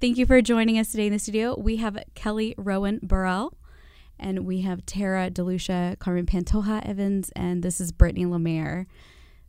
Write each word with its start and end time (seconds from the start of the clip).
Thank 0.00 0.16
you 0.16 0.26
for 0.26 0.40
joining 0.40 0.78
us 0.78 0.92
today 0.92 1.08
in 1.08 1.12
the 1.12 1.18
studio. 1.18 1.58
We 1.58 1.78
have 1.78 1.98
Kelly 2.14 2.54
Rowan 2.56 3.00
Burrell, 3.02 3.54
and 4.16 4.46
we 4.46 4.60
have 4.60 4.86
Tara 4.86 5.28
DeLucia, 5.28 5.98
Carmen 5.98 6.24
Pantoja 6.24 6.86
Evans, 6.86 7.32
and 7.34 7.64
this 7.64 7.80
is 7.80 7.90
Brittany 7.90 8.24
Lemaire. 8.24 8.86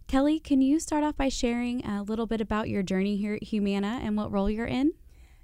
Kelly, 0.07 0.39
can 0.39 0.59
you 0.59 0.79
start 0.79 1.03
off 1.03 1.15
by 1.15 1.29
sharing 1.29 1.85
a 1.85 2.01
little 2.01 2.25
bit 2.25 2.41
about 2.41 2.67
your 2.67 2.81
journey 2.81 3.15
here 3.15 3.35
at 3.35 3.43
Humana 3.43 3.99
and 4.01 4.17
what 4.17 4.31
role 4.31 4.49
you're 4.49 4.65
in? 4.65 4.93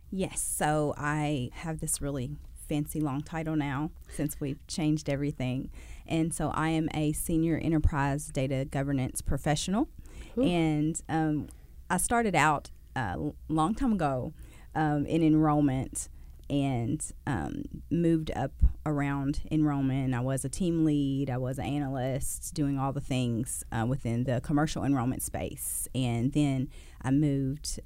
Yes, 0.10 0.42
so 0.42 0.96
I 0.98 1.52
have 1.54 1.82
this 1.82 2.02
really 2.02 2.32
fancy 2.68 3.00
long 3.00 3.22
title 3.22 3.56
now 3.56 3.92
since 4.10 4.40
we've 4.40 4.66
changed 4.66 5.08
everything. 5.08 5.70
And 6.08 6.34
so 6.34 6.50
I 6.50 6.70
am 6.70 6.90
a 6.96 7.14
senior 7.14 7.60
enterprise 7.60 8.26
data 8.30 8.66
governance 8.66 9.22
professional. 9.22 9.88
Ooh. 10.36 10.42
And 10.42 11.00
um, 11.08 11.50
I 11.92 11.98
started 11.98 12.34
out 12.34 12.72
a 12.96 13.00
uh, 13.00 13.32
long 13.50 13.76
time 13.76 13.94
ago 13.94 14.34
um, 14.76 15.06
in 15.06 15.24
enrollment 15.24 16.10
and 16.50 17.04
um, 17.26 17.64
moved 17.90 18.32
up 18.36 18.52
around 18.86 19.42
enrollment. 19.50 20.14
I 20.14 20.20
was 20.20 20.46
a 20.46 20.50
team 20.50 20.86
lead, 20.86 21.30
I 21.30 21.38
was 21.38 21.58
an 21.58 21.66
analyst, 21.66 22.54
doing 22.54 22.78
all 22.78 22.94
the 22.94 23.02
things 23.02 23.64
uh, 23.72 23.86
within 23.88 24.26
the 24.26 24.42
commercial 24.42 24.84
enrollment 24.84 25.24
space. 25.24 25.88
And 25.96 26.34
then 26.34 26.70
I 27.02 27.12
moved 27.12 27.80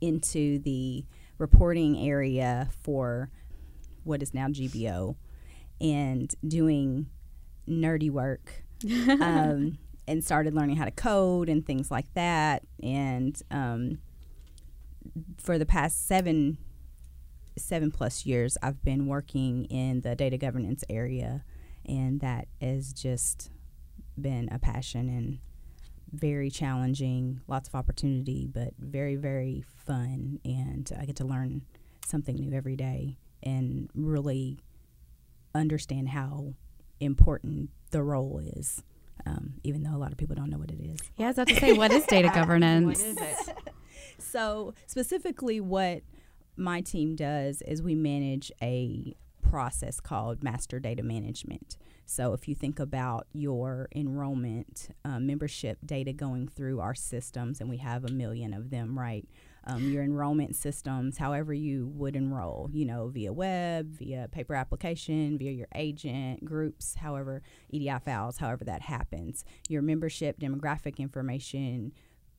into 0.00 0.60
the 0.60 1.04
reporting 1.38 1.98
area 1.98 2.68
for 2.82 3.30
what 4.04 4.22
is 4.22 4.32
now 4.32 4.46
GBO 4.46 5.16
and 5.80 6.32
doing 6.46 7.06
nerdy 7.68 8.10
work. 8.10 8.64
um, 9.20 9.78
and 10.08 10.24
started 10.24 10.54
learning 10.54 10.76
how 10.76 10.86
to 10.86 10.90
code 10.90 11.48
and 11.48 11.66
things 11.66 11.90
like 11.90 12.12
that. 12.14 12.62
And 12.82 13.40
um, 13.50 13.98
for 15.38 15.58
the 15.58 15.66
past 15.66 16.06
seven 16.06 16.58
seven 17.56 17.90
plus 17.90 18.24
years, 18.24 18.56
I've 18.62 18.82
been 18.84 19.06
working 19.06 19.64
in 19.64 20.02
the 20.02 20.14
data 20.14 20.38
governance 20.38 20.84
area, 20.88 21.44
and 21.84 22.20
that 22.20 22.46
has 22.60 22.92
just 22.92 23.50
been 24.20 24.48
a 24.52 24.58
passion 24.58 25.08
and 25.08 25.38
very 26.12 26.50
challenging. 26.50 27.40
Lots 27.48 27.68
of 27.68 27.74
opportunity, 27.74 28.46
but 28.46 28.74
very 28.78 29.16
very 29.16 29.64
fun, 29.86 30.40
and 30.44 30.90
I 30.98 31.04
get 31.04 31.16
to 31.16 31.24
learn 31.24 31.62
something 32.06 32.36
new 32.36 32.52
every 32.52 32.76
day 32.76 33.18
and 33.42 33.90
really 33.94 34.58
understand 35.54 36.08
how 36.08 36.54
important 37.00 37.70
the 37.90 38.02
role 38.02 38.40
is. 38.42 38.82
Um, 39.26 39.54
even 39.64 39.82
though 39.82 39.94
a 39.94 39.98
lot 39.98 40.12
of 40.12 40.18
people 40.18 40.36
don't 40.36 40.48
know 40.48 40.58
what 40.58 40.70
it 40.70 40.80
is. 40.80 40.98
Yeah, 41.16 41.26
I 41.26 41.28
was 41.30 41.38
about 41.38 41.48
to 41.48 41.56
say, 41.56 41.72
what 41.72 41.90
is 41.92 42.06
data 42.06 42.30
governance? 42.34 42.86
what 42.86 43.06
is 43.06 43.16
it? 43.16 43.56
So 44.18 44.74
specifically 44.86 45.60
what 45.60 46.02
my 46.56 46.80
team 46.80 47.14
does 47.14 47.62
is 47.62 47.82
we 47.82 47.94
manage 47.94 48.50
a 48.62 49.14
process 49.48 50.00
called 50.00 50.42
master 50.42 50.78
data 50.78 51.02
management. 51.02 51.76
So 52.04 52.32
if 52.32 52.48
you 52.48 52.54
think 52.54 52.80
about 52.80 53.26
your 53.32 53.88
enrollment 53.94 54.88
uh, 55.04 55.20
membership 55.20 55.78
data 55.84 56.12
going 56.12 56.48
through 56.48 56.80
our 56.80 56.94
systems, 56.94 57.60
and 57.60 57.68
we 57.68 57.78
have 57.78 58.04
a 58.04 58.10
million 58.10 58.54
of 58.54 58.70
them, 58.70 58.98
right? 58.98 59.26
Um, 59.64 59.90
your 59.90 60.02
enrollment 60.02 60.56
systems, 60.56 61.18
however 61.18 61.52
you 61.52 61.88
would 61.94 62.16
enroll, 62.16 62.70
you 62.72 62.86
know, 62.86 63.08
via 63.08 63.32
web, 63.32 63.90
via 63.90 64.28
paper 64.32 64.54
application, 64.54 65.36
via 65.36 65.50
your 65.50 65.68
agent, 65.74 66.44
groups, 66.46 66.94
however, 66.94 67.42
EDI 67.68 67.98
files, 68.02 68.38
however 68.38 68.64
that 68.64 68.80
happens. 68.82 69.44
Your 69.68 69.82
membership 69.82 70.40
demographic 70.40 70.96
information, 70.96 71.92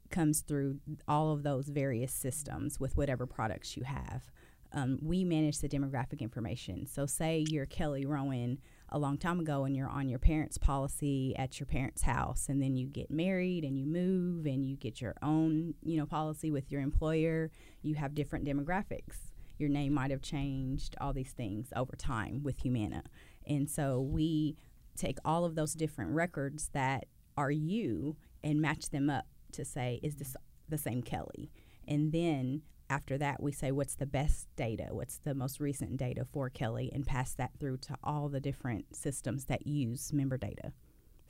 comes 0.10 0.42
through 0.42 0.80
all 1.08 1.32
of 1.32 1.44
those 1.44 1.68
various 1.68 2.14
systems 2.14 2.80
with 2.80 2.98
whatever 2.98 3.26
products 3.26 3.78
you 3.78 3.84
have. 3.84 4.24
Um, 4.72 5.00
we 5.02 5.24
manage 5.24 5.60
the 5.60 5.70
demographic 5.70 6.20
information. 6.20 6.86
So, 6.86 7.06
say 7.06 7.46
you're 7.50 7.66
Kelly 7.66 8.06
Rowan 8.06 8.60
a 8.90 9.00
long 9.00 9.18
time 9.18 9.40
ago 9.40 9.66
and 9.66 9.76
you're 9.76 9.90
on 9.90 10.10
your 10.10 10.20
parents' 10.20 10.58
policy 10.58 11.36
at 11.38 11.60
your 11.60 11.66
parents' 11.66 12.04
house, 12.04 12.48
and 12.50 12.62
then 12.62 12.76
you 12.76 12.88
get 12.88 13.10
married 13.10 13.64
and 13.64 13.80
you 13.80 13.88
move 13.88 14.46
and 14.46 14.68
you 14.68 14.76
get 14.76 15.02
your 15.02 15.16
own, 15.24 15.74
you 15.84 15.98
know, 15.98 16.06
policy 16.06 16.52
with 16.52 16.72
your 16.72 16.82
employer. 16.82 17.50
You 17.82 17.96
have 17.96 18.14
different 18.14 18.46
demographics. 18.46 19.32
Your 19.58 19.70
name 19.70 19.94
might 19.94 20.12
have 20.12 20.22
changed. 20.22 20.96
All 21.02 21.14
these 21.14 21.32
things 21.32 21.74
over 21.76 21.96
time 21.96 22.44
with 22.44 22.60
Humana, 22.60 23.04
and 23.48 23.68
so 23.70 24.00
we 24.00 24.56
take 24.96 25.18
all 25.26 25.46
of 25.46 25.56
those 25.56 25.74
different 25.74 26.12
records 26.12 26.70
that 26.74 27.06
are 27.38 27.52
you 27.52 28.18
and 28.44 28.62
match 28.62 28.90
them 28.90 29.10
up 29.10 29.26
to 29.54 29.66
say, 29.66 30.00
is 30.04 30.16
this 30.16 30.36
the 30.68 30.78
same 30.78 31.02
Kelly? 31.02 31.52
And 31.88 32.12
then 32.12 32.62
after 32.90 33.18
that, 33.18 33.42
we 33.42 33.52
say, 33.52 33.72
what's 33.72 33.96
the 33.96 34.06
best 34.06 34.48
data? 34.56 34.88
What's 34.92 35.18
the 35.18 35.36
most 35.36 35.60
recent 35.60 35.98
data 35.98 36.26
for 36.32 36.50
Kelly? 36.50 36.90
And 36.94 37.06
pass 37.06 37.34
that 37.36 37.52
through 37.60 37.78
to 37.78 37.96
all 38.04 38.30
the 38.30 38.40
different 38.40 38.96
systems 38.96 39.46
that 39.46 39.68
use 39.68 40.12
member 40.12 40.38
data. 40.38 40.74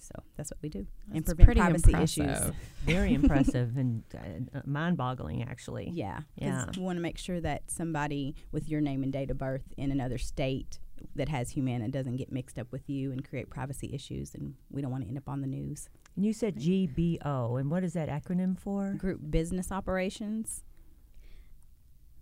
So 0.02 0.14
that's 0.38 0.50
what 0.50 0.60
we 0.62 0.70
do 0.70 0.88
that's 1.08 1.30
and 1.30 1.38
prevent 1.38 1.60
privacy 1.60 1.92
impressive. 1.92 2.30
issues. 2.30 2.52
Very 2.86 3.14
impressive 3.14 3.76
and 3.76 4.04
uh, 4.16 4.62
mind-boggling, 4.66 5.44
actually. 5.44 5.92
Yeah, 5.94 6.22
yeah. 6.36 6.68
We 6.76 6.84
want 6.84 6.98
to 6.98 7.02
make 7.02 7.18
sure 7.18 7.42
that 7.42 7.70
somebody 7.70 8.36
with 8.52 8.70
your 8.70 8.80
name 8.80 9.04
and 9.04 9.12
date 9.12 9.30
of 9.30 9.38
birth 9.38 9.74
in 9.78 9.92
another 9.92 10.18
state 10.18 10.80
that 11.16 11.30
has 11.30 11.52
Humana 11.52 11.90
doesn't 11.90 12.16
get 12.16 12.32
mixed 12.32 12.58
up 12.58 12.72
with 12.72 12.90
you 12.90 13.12
and 13.12 13.28
create 13.28 13.50
privacy 13.50 13.92
issues, 13.94 14.34
and 14.34 14.56
we 14.72 14.82
don't 14.82 14.92
want 14.92 15.04
to 15.04 15.08
end 15.10 15.18
up 15.18 15.28
on 15.28 15.42
the 15.42 15.48
news. 15.48 15.90
And 16.20 16.26
you 16.26 16.34
said 16.34 16.58
GBO, 16.58 17.58
and 17.58 17.72
what 17.72 17.86
is 17.86 17.94
that 17.94 18.10
acronym 18.10 18.60
for? 18.60 18.92
Group 18.96 19.22
Business 19.32 19.72
Operations. 19.72 20.66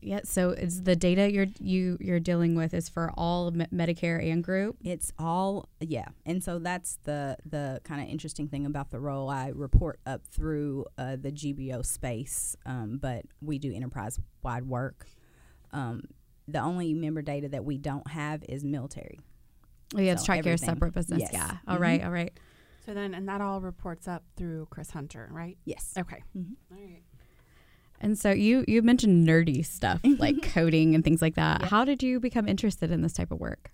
Yeah, 0.02 0.20
so 0.24 0.52
it's 0.52 0.82
the 0.82 0.96
data 0.96 1.32
you're 1.32 1.48
you 1.60 1.98
you're 2.00 2.20
dealing 2.20 2.54
with 2.54 2.76
is 2.76 2.90
for 2.90 3.12
all 3.18 3.52
Medicare 3.52 4.24
and 4.32 4.44
group. 4.44 4.78
It's 4.84 5.12
all 5.18 5.68
yeah, 5.80 6.10
and 6.28 6.44
so 6.44 6.60
that's 6.60 7.00
the 7.06 7.38
the 7.44 7.82
kind 7.86 8.00
of 8.00 8.08
interesting 8.08 8.48
thing 8.48 8.68
about 8.68 8.92
the 8.92 9.00
role. 9.00 9.32
I 9.32 9.48
report 9.56 10.00
up 10.06 10.28
through 10.28 10.86
uh, 11.00 11.16
the 11.16 11.32
GBO 11.32 11.84
space, 11.84 12.56
um, 12.68 13.00
but 13.02 13.26
we 13.42 13.58
do 13.58 13.74
enterprise 13.74 14.20
wide 14.44 14.68
work. 14.68 15.08
Um, 15.74 16.04
the 16.48 16.60
only 16.60 16.94
member 16.94 17.24
data 17.24 17.50
that 17.50 17.66
we 17.66 17.80
don't 17.80 18.08
have 18.10 18.44
is 18.48 18.64
military. 18.64 19.20
Oh 19.96 20.02
yeah, 20.02 20.14
so 20.14 20.32
it's 20.32 20.46
TRICARE 20.46 20.60
separate 20.60 20.94
business. 20.94 21.22
Yes. 21.22 21.32
Yeah. 21.34 21.58
All 21.68 21.74
mm-hmm. 21.74 21.82
right. 21.84 22.04
All 22.04 22.12
right. 22.12 22.40
So 22.88 22.94
then, 22.94 23.14
and 23.14 23.28
that 23.28 23.42
all 23.42 23.60
reports 23.60 24.08
up 24.08 24.24
through 24.38 24.68
Chris 24.70 24.92
Hunter, 24.92 25.28
right? 25.30 25.58
Yes. 25.66 25.94
Okay. 25.98 26.24
Mm-hmm. 26.38 26.54
All 26.74 26.82
right. 26.82 27.04
And 28.00 28.18
so 28.18 28.32
you 28.32 28.64
you 28.66 28.82
mentioned 28.82 29.28
nerdy 29.28 29.66
stuff 29.66 30.00
like 30.20 30.42
coding 30.42 30.96
and 30.96 31.04
things 31.04 31.22
like 31.22 31.36
that. 31.36 31.62
Yep. 31.62 31.70
How 31.70 31.84
did 31.84 32.02
you 32.02 32.22
become 32.22 32.48
interested 32.48 32.90
in 32.90 33.02
this 33.02 33.12
type 33.12 33.30
of 33.32 33.42
work? 33.42 33.72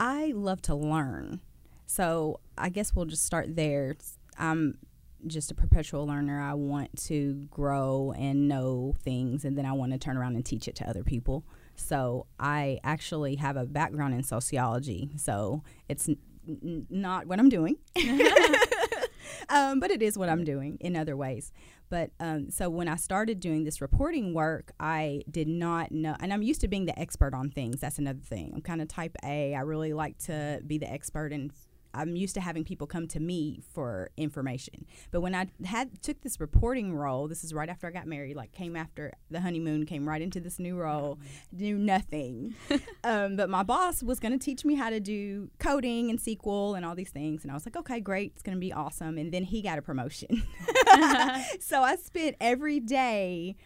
I 0.00 0.32
love 0.34 0.62
to 0.62 0.74
learn. 0.74 1.40
So 1.86 2.40
I 2.58 2.70
guess 2.70 2.96
we'll 2.96 3.04
just 3.04 3.24
start 3.24 3.54
there. 3.54 3.94
I'm 4.36 4.78
just 5.24 5.52
a 5.52 5.54
perpetual 5.54 6.08
learner. 6.08 6.40
I 6.40 6.54
want 6.54 6.96
to 7.04 7.46
grow 7.52 8.12
and 8.18 8.48
know 8.48 8.96
things, 9.04 9.44
and 9.44 9.56
then 9.56 9.64
I 9.64 9.72
want 9.72 9.92
to 9.92 9.98
turn 9.98 10.16
around 10.16 10.34
and 10.34 10.44
teach 10.44 10.66
it 10.66 10.74
to 10.76 10.88
other 10.88 11.04
people. 11.04 11.44
So 11.76 12.26
I 12.40 12.80
actually 12.82 13.36
have 13.36 13.56
a 13.56 13.64
background 13.64 14.14
in 14.14 14.24
sociology. 14.24 15.10
So 15.16 15.62
it's 15.88 16.08
n- 16.48 16.86
not 16.90 17.26
what 17.26 17.38
I'm 17.38 17.48
doing. 17.48 17.76
um, 19.48 19.80
but 19.80 19.90
it 19.90 20.02
is 20.02 20.16
what 20.18 20.28
I'm 20.28 20.44
doing 20.44 20.78
in 20.80 20.96
other 20.96 21.16
ways. 21.16 21.52
But 21.90 22.10
um, 22.18 22.50
so 22.50 22.68
when 22.70 22.88
I 22.88 22.96
started 22.96 23.40
doing 23.40 23.64
this 23.64 23.80
reporting 23.80 24.34
work, 24.34 24.72
I 24.80 25.22
did 25.30 25.48
not 25.48 25.92
know, 25.92 26.16
and 26.18 26.32
I'm 26.32 26.42
used 26.42 26.60
to 26.62 26.68
being 26.68 26.86
the 26.86 26.98
expert 26.98 27.34
on 27.34 27.50
things. 27.50 27.80
That's 27.80 27.98
another 27.98 28.22
thing. 28.22 28.52
I'm 28.54 28.62
kind 28.62 28.80
of 28.80 28.88
type 28.88 29.16
A. 29.24 29.54
I 29.54 29.60
really 29.60 29.92
like 29.92 30.18
to 30.24 30.60
be 30.66 30.78
the 30.78 30.90
expert 30.90 31.32
in 31.32 31.50
I'm 31.94 32.16
used 32.16 32.34
to 32.34 32.40
having 32.40 32.64
people 32.64 32.86
come 32.86 33.06
to 33.08 33.20
me 33.20 33.60
for 33.72 34.10
information. 34.16 34.86
But 35.10 35.20
when 35.20 35.34
I 35.34 35.46
had 35.64 36.02
took 36.02 36.20
this 36.22 36.40
reporting 36.40 36.94
role, 36.94 37.28
this 37.28 37.44
is 37.44 37.54
right 37.54 37.68
after 37.68 37.86
I 37.86 37.90
got 37.90 38.06
married, 38.06 38.36
like 38.36 38.52
came 38.52 38.76
after 38.76 39.12
the 39.30 39.40
honeymoon, 39.40 39.86
came 39.86 40.08
right 40.08 40.20
into 40.20 40.40
this 40.40 40.58
new 40.58 40.76
role, 40.76 41.18
knew 41.52 41.78
nothing. 41.78 42.54
um, 43.04 43.36
but 43.36 43.48
my 43.48 43.62
boss 43.62 44.02
was 44.02 44.20
going 44.20 44.32
to 44.36 44.44
teach 44.44 44.64
me 44.64 44.74
how 44.74 44.90
to 44.90 45.00
do 45.00 45.50
coding 45.58 46.10
and 46.10 46.18
SQL 46.18 46.76
and 46.76 46.84
all 46.84 46.94
these 46.94 47.10
things, 47.10 47.42
and 47.42 47.50
I 47.50 47.54
was 47.54 47.64
like, 47.64 47.76
okay, 47.76 48.00
great, 48.00 48.32
it's 48.34 48.42
going 48.42 48.56
to 48.56 48.60
be 48.60 48.72
awesome. 48.72 49.16
And 49.18 49.32
then 49.32 49.44
he 49.44 49.62
got 49.62 49.78
a 49.78 49.82
promotion, 49.82 50.42
so 51.60 51.82
I 51.82 51.96
spent 51.96 52.36
every 52.40 52.80
day 52.80 53.56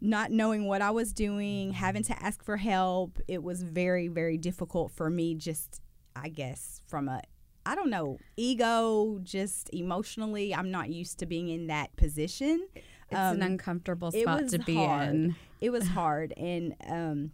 not 0.00 0.30
knowing 0.30 0.66
what 0.66 0.82
I 0.82 0.90
was 0.90 1.12
doing, 1.12 1.72
having 1.72 2.02
to 2.04 2.22
ask 2.22 2.44
for 2.44 2.58
help. 2.58 3.18
It 3.26 3.42
was 3.42 3.62
very, 3.62 4.08
very 4.08 4.36
difficult 4.36 4.92
for 4.92 5.08
me 5.08 5.34
just 5.34 5.80
I 6.16 6.28
guess 6.28 6.80
from 6.86 7.08
a 7.08 7.22
I 7.66 7.74
don't 7.74 7.90
know, 7.90 8.18
ego, 8.36 9.20
just 9.22 9.70
emotionally, 9.72 10.54
I'm 10.54 10.70
not 10.70 10.90
used 10.90 11.18
to 11.20 11.26
being 11.26 11.48
in 11.48 11.68
that 11.68 11.94
position. 11.96 12.66
It's 12.74 13.18
um, 13.18 13.36
an 13.36 13.42
uncomfortable 13.42 14.10
spot 14.10 14.48
to 14.48 14.58
be 14.58 14.76
hard. 14.76 15.08
in. 15.08 15.36
It 15.60 15.70
was 15.70 15.88
hard, 15.88 16.34
and 16.36 16.74
um, 16.86 17.32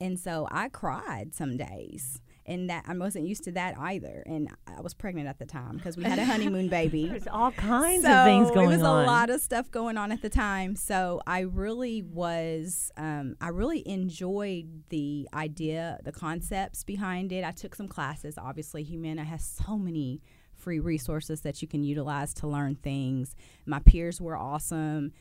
and 0.00 0.18
so 0.18 0.46
I 0.50 0.68
cried 0.68 1.34
some 1.34 1.56
days 1.56 2.20
and 2.48 2.70
that 2.70 2.84
I 2.88 2.96
wasn't 2.96 3.26
used 3.26 3.44
to 3.44 3.52
that 3.52 3.78
either. 3.78 4.22
And 4.26 4.48
I 4.66 4.80
was 4.80 4.94
pregnant 4.94 5.28
at 5.28 5.38
the 5.38 5.44
time 5.44 5.76
because 5.76 5.96
we 5.96 6.04
had 6.04 6.18
a 6.18 6.24
honeymoon 6.24 6.68
baby. 6.70 7.06
There's 7.06 7.28
all 7.28 7.52
kinds 7.52 8.04
so 8.04 8.10
of 8.10 8.24
things 8.24 8.50
going 8.50 8.68
on. 8.68 8.72
It 8.72 8.76
was 8.78 8.82
on. 8.82 9.04
a 9.04 9.06
lot 9.06 9.30
of 9.30 9.40
stuff 9.40 9.70
going 9.70 9.98
on 9.98 10.10
at 10.10 10.22
the 10.22 10.30
time. 10.30 10.74
So 10.74 11.20
I 11.26 11.40
really 11.40 12.02
was, 12.02 12.90
um, 12.96 13.36
I 13.40 13.48
really 13.48 13.86
enjoyed 13.86 14.84
the 14.88 15.28
idea, 15.34 15.98
the 16.04 16.12
concepts 16.12 16.82
behind 16.82 17.32
it. 17.32 17.44
I 17.44 17.50
took 17.50 17.74
some 17.74 17.86
classes. 17.86 18.38
Obviously, 18.38 18.82
Humana 18.82 19.24
has 19.24 19.44
so 19.44 19.76
many 19.76 20.22
free 20.56 20.80
resources 20.80 21.42
that 21.42 21.62
you 21.62 21.68
can 21.68 21.84
utilize 21.84 22.34
to 22.34 22.48
learn 22.48 22.74
things. 22.76 23.36
My 23.66 23.78
peers 23.78 24.20
were 24.20 24.36
awesome 24.36 25.12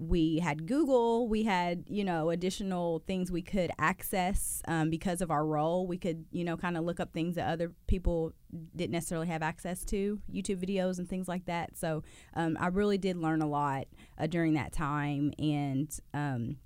we 0.00 0.38
had 0.38 0.66
Google, 0.66 1.28
we 1.28 1.42
had, 1.42 1.84
you 1.86 2.04
know, 2.04 2.30
additional 2.30 3.02
things 3.06 3.30
we 3.30 3.42
could 3.42 3.70
access 3.78 4.62
um, 4.66 4.88
because 4.88 5.20
of 5.20 5.30
our 5.30 5.44
role. 5.44 5.86
We 5.86 5.98
could, 5.98 6.24
you 6.32 6.42
know, 6.42 6.56
kind 6.56 6.78
of 6.78 6.84
look 6.84 7.00
up 7.00 7.12
things 7.12 7.34
that 7.34 7.48
other 7.48 7.72
people 7.86 8.32
didn't 8.74 8.92
necessarily 8.92 9.26
have 9.26 9.42
access 9.42 9.84
to, 9.86 10.18
YouTube 10.32 10.64
videos 10.64 10.98
and 10.98 11.06
things 11.06 11.28
like 11.28 11.44
that. 11.44 11.76
So 11.76 12.02
um, 12.34 12.56
I 12.58 12.68
really 12.68 12.96
did 12.96 13.18
learn 13.18 13.42
a 13.42 13.46
lot 13.46 13.88
uh, 14.18 14.26
during 14.26 14.54
that 14.54 14.72
time. 14.72 15.34
And 15.38 15.94
um, 16.14 16.56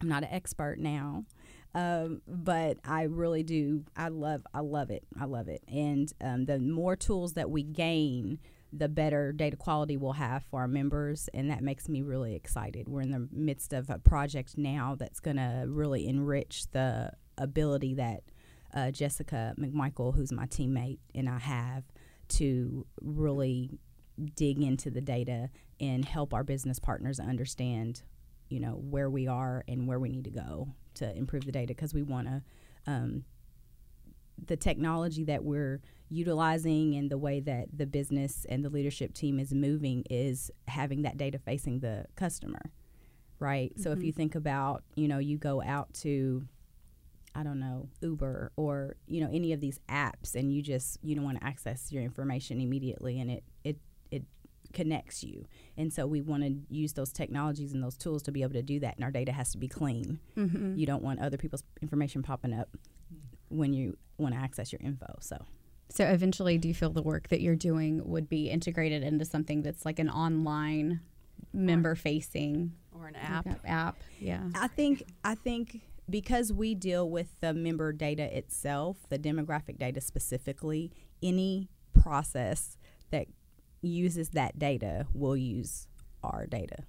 I'm 0.00 0.08
not 0.08 0.24
an 0.24 0.30
expert 0.32 0.80
now. 0.80 1.24
Um, 1.72 2.22
but 2.26 2.78
I 2.84 3.02
really 3.02 3.44
do. 3.44 3.84
I 3.96 4.08
love. 4.08 4.44
I 4.52 4.60
love 4.60 4.90
it. 4.90 5.04
I 5.20 5.26
love 5.26 5.46
it. 5.46 5.62
And 5.68 6.12
um, 6.20 6.46
the 6.46 6.58
more 6.58 6.96
tools 6.96 7.34
that 7.34 7.48
we 7.48 7.62
gain, 7.62 8.40
the 8.72 8.88
better 8.88 9.32
data 9.32 9.56
quality 9.56 9.96
we'll 9.96 10.12
have 10.12 10.44
for 10.44 10.60
our 10.60 10.68
members, 10.68 11.28
and 11.34 11.50
that 11.50 11.62
makes 11.62 11.88
me 11.88 12.02
really 12.02 12.34
excited. 12.34 12.88
We're 12.88 13.00
in 13.00 13.10
the 13.10 13.28
midst 13.32 13.72
of 13.72 13.90
a 13.90 13.98
project 13.98 14.56
now 14.56 14.94
that's 14.98 15.20
going 15.20 15.36
to 15.36 15.64
really 15.66 16.06
enrich 16.06 16.64
the 16.70 17.12
ability 17.36 17.94
that 17.94 18.22
uh, 18.74 18.90
Jessica 18.90 19.54
McMichael, 19.58 20.14
who's 20.14 20.32
my 20.32 20.46
teammate, 20.46 20.98
and 21.14 21.28
I 21.28 21.38
have 21.38 21.84
to 22.28 22.86
really 23.00 23.70
dig 24.36 24.62
into 24.62 24.90
the 24.90 25.00
data 25.00 25.50
and 25.80 26.04
help 26.04 26.32
our 26.34 26.44
business 26.44 26.78
partners 26.78 27.18
understand, 27.18 28.02
you 28.48 28.60
know, 28.60 28.72
where 28.72 29.10
we 29.10 29.26
are 29.26 29.64
and 29.66 29.88
where 29.88 29.98
we 29.98 30.08
need 30.08 30.24
to 30.24 30.30
go 30.30 30.68
to 30.94 31.16
improve 31.16 31.44
the 31.44 31.52
data 31.52 31.68
because 31.68 31.94
we 31.94 32.02
want 32.02 32.28
to. 32.28 32.42
Um, 32.86 33.24
the 34.46 34.56
technology 34.56 35.24
that 35.24 35.44
we're 35.44 35.80
utilizing 36.08 36.94
and 36.96 37.10
the 37.10 37.18
way 37.18 37.40
that 37.40 37.68
the 37.72 37.86
business 37.86 38.44
and 38.48 38.64
the 38.64 38.68
leadership 38.68 39.14
team 39.14 39.38
is 39.38 39.54
moving 39.54 40.04
is 40.10 40.50
having 40.66 41.02
that 41.02 41.16
data 41.16 41.38
facing 41.38 41.80
the 41.80 42.04
customer 42.16 42.72
right 43.38 43.72
mm-hmm. 43.72 43.82
so 43.82 43.92
if 43.92 44.02
you 44.02 44.10
mm-hmm. 44.10 44.16
think 44.16 44.34
about 44.34 44.82
you 44.96 45.06
know 45.06 45.18
you 45.18 45.38
go 45.38 45.62
out 45.62 45.92
to 45.94 46.44
i 47.34 47.44
don't 47.44 47.60
know 47.60 47.88
uber 48.02 48.50
or 48.56 48.96
you 49.06 49.20
know 49.20 49.30
any 49.32 49.52
of 49.52 49.60
these 49.60 49.78
apps 49.88 50.34
and 50.34 50.52
you 50.52 50.60
just 50.60 50.98
you 51.02 51.14
don't 51.14 51.24
want 51.24 51.38
to 51.38 51.46
access 51.46 51.92
your 51.92 52.02
information 52.02 52.60
immediately 52.60 53.20
and 53.20 53.30
it 53.30 53.44
it 53.62 53.78
it 54.10 54.24
connects 54.72 55.22
you 55.22 55.46
and 55.76 55.92
so 55.92 56.08
we 56.08 56.20
want 56.20 56.42
to 56.42 56.56
use 56.68 56.92
those 56.94 57.12
technologies 57.12 57.72
and 57.72 57.84
those 57.84 57.96
tools 57.96 58.20
to 58.20 58.32
be 58.32 58.42
able 58.42 58.52
to 58.52 58.62
do 58.62 58.80
that 58.80 58.96
and 58.96 59.04
our 59.04 59.12
data 59.12 59.30
has 59.30 59.52
to 59.52 59.58
be 59.58 59.68
clean 59.68 60.18
mm-hmm. 60.36 60.76
you 60.76 60.86
don't 60.86 61.04
want 61.04 61.20
other 61.20 61.36
people's 61.36 61.62
information 61.80 62.20
popping 62.20 62.52
up 62.52 62.68
when 63.48 63.72
you 63.72 63.96
want 64.20 64.34
to 64.34 64.40
access 64.40 64.72
your 64.72 64.80
info 64.82 65.06
so 65.20 65.36
so 65.90 66.04
eventually, 66.04 66.56
do 66.56 66.68
you 66.68 66.74
feel 66.74 66.90
the 66.90 67.02
work 67.02 67.28
that 67.28 67.40
you're 67.40 67.56
doing 67.56 68.00
would 68.04 68.28
be 68.28 68.48
integrated 68.48 69.02
into 69.02 69.24
something 69.24 69.62
that's 69.62 69.84
like 69.84 69.98
an 69.98 70.08
online 70.08 71.00
member 71.52 71.96
facing 71.96 72.72
or 72.92 73.08
an 73.08 73.16
app? 73.16 73.46
Like 73.46 73.58
app, 73.64 73.98
yeah. 74.20 74.44
I 74.54 74.68
think 74.68 75.02
I 75.24 75.34
think 75.34 75.80
because 76.08 76.52
we 76.52 76.76
deal 76.76 77.10
with 77.10 77.28
the 77.40 77.52
member 77.52 77.92
data 77.92 78.36
itself, 78.36 78.98
the 79.08 79.18
demographic 79.18 79.78
data 79.78 80.00
specifically, 80.00 80.92
any 81.22 81.68
process 82.00 82.76
that 83.10 83.26
uses 83.82 84.30
that 84.30 84.58
data 84.58 85.06
will 85.12 85.36
use 85.36 85.88
our 86.22 86.46
data. 86.46 86.84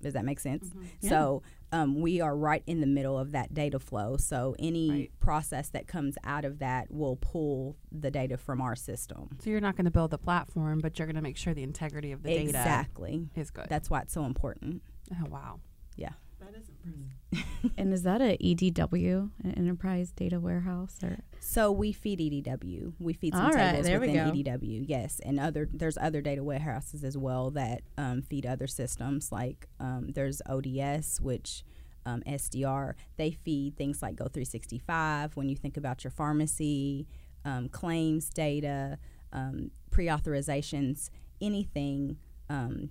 Does 0.00 0.14
that 0.14 0.24
make 0.24 0.40
sense? 0.40 0.68
Mm-hmm. 0.68 0.82
Yeah. 1.02 1.10
So 1.10 1.42
um, 1.72 2.00
we 2.00 2.20
are 2.20 2.36
right 2.36 2.62
in 2.66 2.80
the 2.80 2.86
middle 2.86 3.18
of 3.18 3.32
that 3.32 3.54
data 3.54 3.78
flow. 3.78 4.16
So 4.16 4.54
any 4.58 4.90
right. 4.90 5.10
process 5.20 5.68
that 5.70 5.86
comes 5.86 6.16
out 6.24 6.44
of 6.44 6.58
that 6.58 6.90
will 6.90 7.16
pull 7.16 7.76
the 7.92 8.10
data 8.10 8.36
from 8.36 8.60
our 8.60 8.76
system. 8.76 9.30
So 9.42 9.50
you're 9.50 9.60
not 9.60 9.76
going 9.76 9.84
to 9.84 9.90
build 9.90 10.10
the 10.10 10.18
platform, 10.18 10.80
but 10.80 10.98
you're 10.98 11.06
going 11.06 11.16
to 11.16 11.22
make 11.22 11.36
sure 11.36 11.54
the 11.54 11.62
integrity 11.62 12.12
of 12.12 12.22
the 12.22 12.34
exactly. 12.34 13.10
data 13.10 13.22
exactly 13.22 13.40
is 13.40 13.50
good. 13.50 13.66
That's 13.68 13.90
why 13.90 14.00
it's 14.00 14.12
so 14.12 14.24
important. 14.24 14.82
Oh 15.12 15.26
wow. 15.28 15.60
Yeah. 15.96 16.12
That 16.50 16.60
is 16.60 16.68
impressive. 16.68 17.74
and 17.76 17.92
is 17.92 18.02
that 18.02 18.20
a 18.20 18.36
EDW, 18.38 19.30
an 19.44 19.54
enterprise 19.56 20.10
data 20.12 20.40
warehouse, 20.40 20.98
or? 21.02 21.18
So 21.38 21.70
we 21.70 21.92
feed 21.92 22.18
EDW. 22.18 22.94
We 22.98 23.12
feed 23.12 23.34
some 23.34 23.46
All 23.46 23.52
tables 23.52 23.88
right, 23.88 24.00
within 24.00 24.32
EDW. 24.32 24.84
Yes, 24.88 25.20
and 25.24 25.38
other 25.38 25.68
there's 25.72 25.98
other 25.98 26.20
data 26.20 26.42
warehouses 26.42 27.04
as 27.04 27.16
well 27.16 27.50
that 27.52 27.82
um, 27.98 28.22
feed 28.22 28.46
other 28.46 28.66
systems. 28.66 29.30
Like 29.30 29.68
um, 29.78 30.10
there's 30.14 30.42
ODS, 30.48 31.20
which 31.20 31.64
um, 32.06 32.22
SDR 32.26 32.94
they 33.16 33.30
feed 33.30 33.76
things 33.76 34.02
like 34.02 34.16
Go 34.16 34.24
365. 34.24 35.36
When 35.36 35.48
you 35.48 35.56
think 35.56 35.76
about 35.76 36.02
your 36.02 36.10
pharmacy, 36.10 37.06
um, 37.44 37.68
claims 37.68 38.30
data, 38.30 38.98
um, 39.32 39.70
pre-authorizations, 39.90 41.10
anything 41.40 42.16
um, 42.48 42.90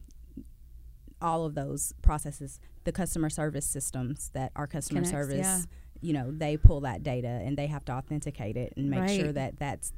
all 1.21 1.45
of 1.45 1.55
those 1.55 1.93
processes, 2.01 2.59
the 2.83 2.91
customer 2.91 3.29
service 3.29 3.65
systems 3.65 4.31
that 4.33 4.51
our 4.55 4.67
customer 4.67 5.01
Connects, 5.01 5.11
service, 5.11 5.37
yeah. 5.45 5.61
you 6.01 6.13
know, 6.13 6.31
they 6.31 6.57
pull 6.57 6.81
that 6.81 7.03
data 7.03 7.27
and 7.27 7.57
they 7.57 7.67
have 7.67 7.85
to 7.85 7.91
authenticate 7.91 8.57
it 8.57 8.73
and 8.77 8.89
make 8.89 8.99
right. 9.01 9.19
sure 9.19 9.31
that 9.31 9.59
that's 9.59 9.93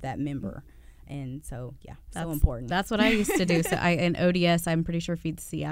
that 0.00 0.18
member. 0.18 0.62
And 1.08 1.44
so, 1.44 1.74
yeah, 1.82 1.94
that's, 2.12 2.24
so 2.24 2.30
important. 2.30 2.68
That's 2.68 2.90
what 2.90 3.00
I 3.00 3.08
used 3.10 3.34
to 3.36 3.44
do. 3.44 3.62
so 3.62 3.76
I 3.76 3.90
in 3.90 4.16
ODS, 4.16 4.66
I'm 4.66 4.84
pretty 4.84 5.00
sure 5.00 5.16
feeds 5.16 5.48
CI. 5.48 5.62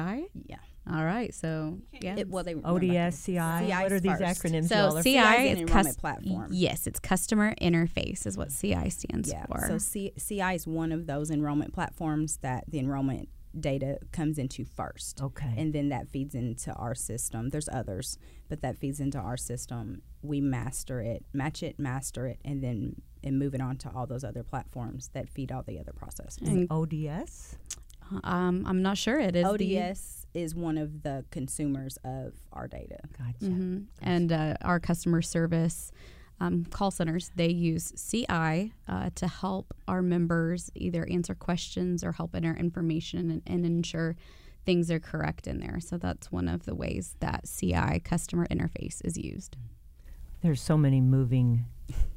Yeah. 0.47 0.56
All 0.90 1.04
right. 1.04 1.32
So 1.32 1.78
yeah. 2.00 2.16
It, 2.16 2.28
well, 2.28 2.42
they 2.42 2.54
ODS, 2.54 3.25
CI. 3.25 3.35
CI 3.35 3.73
what 3.73 3.92
are 3.92 4.00
these 4.00 4.18
first. 4.18 4.42
acronyms? 4.42 4.68
So 4.68 5.02
CI 5.02 5.50
is 5.50 5.70
cus- 5.70 5.97
platform. 5.97 6.50
Yes, 6.52 6.87
it's 6.87 6.99
customer 6.99 7.54
interface 7.61 8.26
is 8.26 8.37
what 8.37 8.49
CI 8.50 8.90
stands 8.90 9.30
yeah. 9.30 9.47
for. 9.47 9.66
So 9.68 9.78
C- 9.78 10.12
CI 10.18 10.54
is 10.54 10.66
one 10.66 10.90
of 10.90 11.06
those 11.06 11.30
enrollment 11.30 11.73
platforms 11.73 12.38
that 12.38 12.64
the 12.68 12.78
enrollment 12.78 13.28
data 13.59 13.99
comes 14.12 14.38
into 14.38 14.64
first. 14.64 15.21
Okay. 15.21 15.52
And 15.57 15.73
then 15.73 15.88
that 15.88 16.09
feeds 16.09 16.35
into 16.35 16.73
our 16.75 16.95
system. 16.95 17.50
There's 17.50 17.69
others, 17.69 18.19
but 18.49 18.62
that 18.62 18.78
feeds 18.78 19.00
into 19.00 19.19
our 19.19 19.37
system. 19.37 20.02
We 20.23 20.40
master 20.40 21.00
it, 21.00 21.25
match 21.33 21.62
it, 21.62 21.78
master 21.78 22.26
it, 22.26 22.38
and 22.45 22.62
then 22.62 23.02
and 23.23 23.38
move 23.38 23.54
it 23.54 23.61
on 23.61 23.76
to 23.76 23.90
all 23.95 24.07
those 24.07 24.25
other 24.25 24.42
platforms 24.42 25.11
that 25.12 25.28
feed 25.28 25.52
all 25.52 25.62
the 25.62 25.78
other 25.78 25.92
processes. 25.92 26.49
And 26.49 26.66
ODS? 26.71 27.57
Um, 28.25 28.64
I'm 28.66 28.83
not 28.83 28.99
sure. 28.99 29.19
It 29.21 29.37
is 29.37 29.45
ODS 29.45 30.26
is 30.33 30.54
one 30.54 30.78
of 30.78 31.02
the 31.02 31.25
consumers 31.30 31.99
of 32.04 32.33
our 32.52 32.66
data. 32.66 32.99
Gotcha. 33.19 33.45
Mm-hmm. 33.45 33.78
gotcha. 33.78 33.87
And 34.00 34.33
uh, 34.33 34.54
our 34.62 34.80
customer 34.80 35.23
service 35.23 35.92
um, 36.40 36.64
call 36.64 36.90
centers, 36.90 37.30
they 37.37 37.50
use 37.50 37.92
CI 38.11 38.73
uh, 38.88 39.11
to 39.14 39.28
help 39.28 39.75
our 39.87 40.00
members 40.02 40.70
either 40.75 41.06
answer 41.11 41.35
questions 41.35 42.02
or 42.02 42.12
help 42.12 42.35
enter 42.35 42.54
information 42.56 43.30
and, 43.30 43.42
and, 43.47 43.66
ensure 43.66 44.16
things 44.64 44.90
are 44.90 44.99
correct 45.00 45.47
in 45.47 45.61
there. 45.61 45.78
So 45.80 45.99
that's 45.99 46.32
one 46.32 46.49
of 46.49 46.64
the 46.64 46.75
ways 46.75 47.14
that 47.20 47.44
CI 47.47 48.00
customer 48.00 48.47
interface 48.50 49.04
is 49.04 49.16
used. 49.18 49.56
There's 50.42 50.62
so 50.62 50.78
many 50.78 51.00
moving 51.02 51.66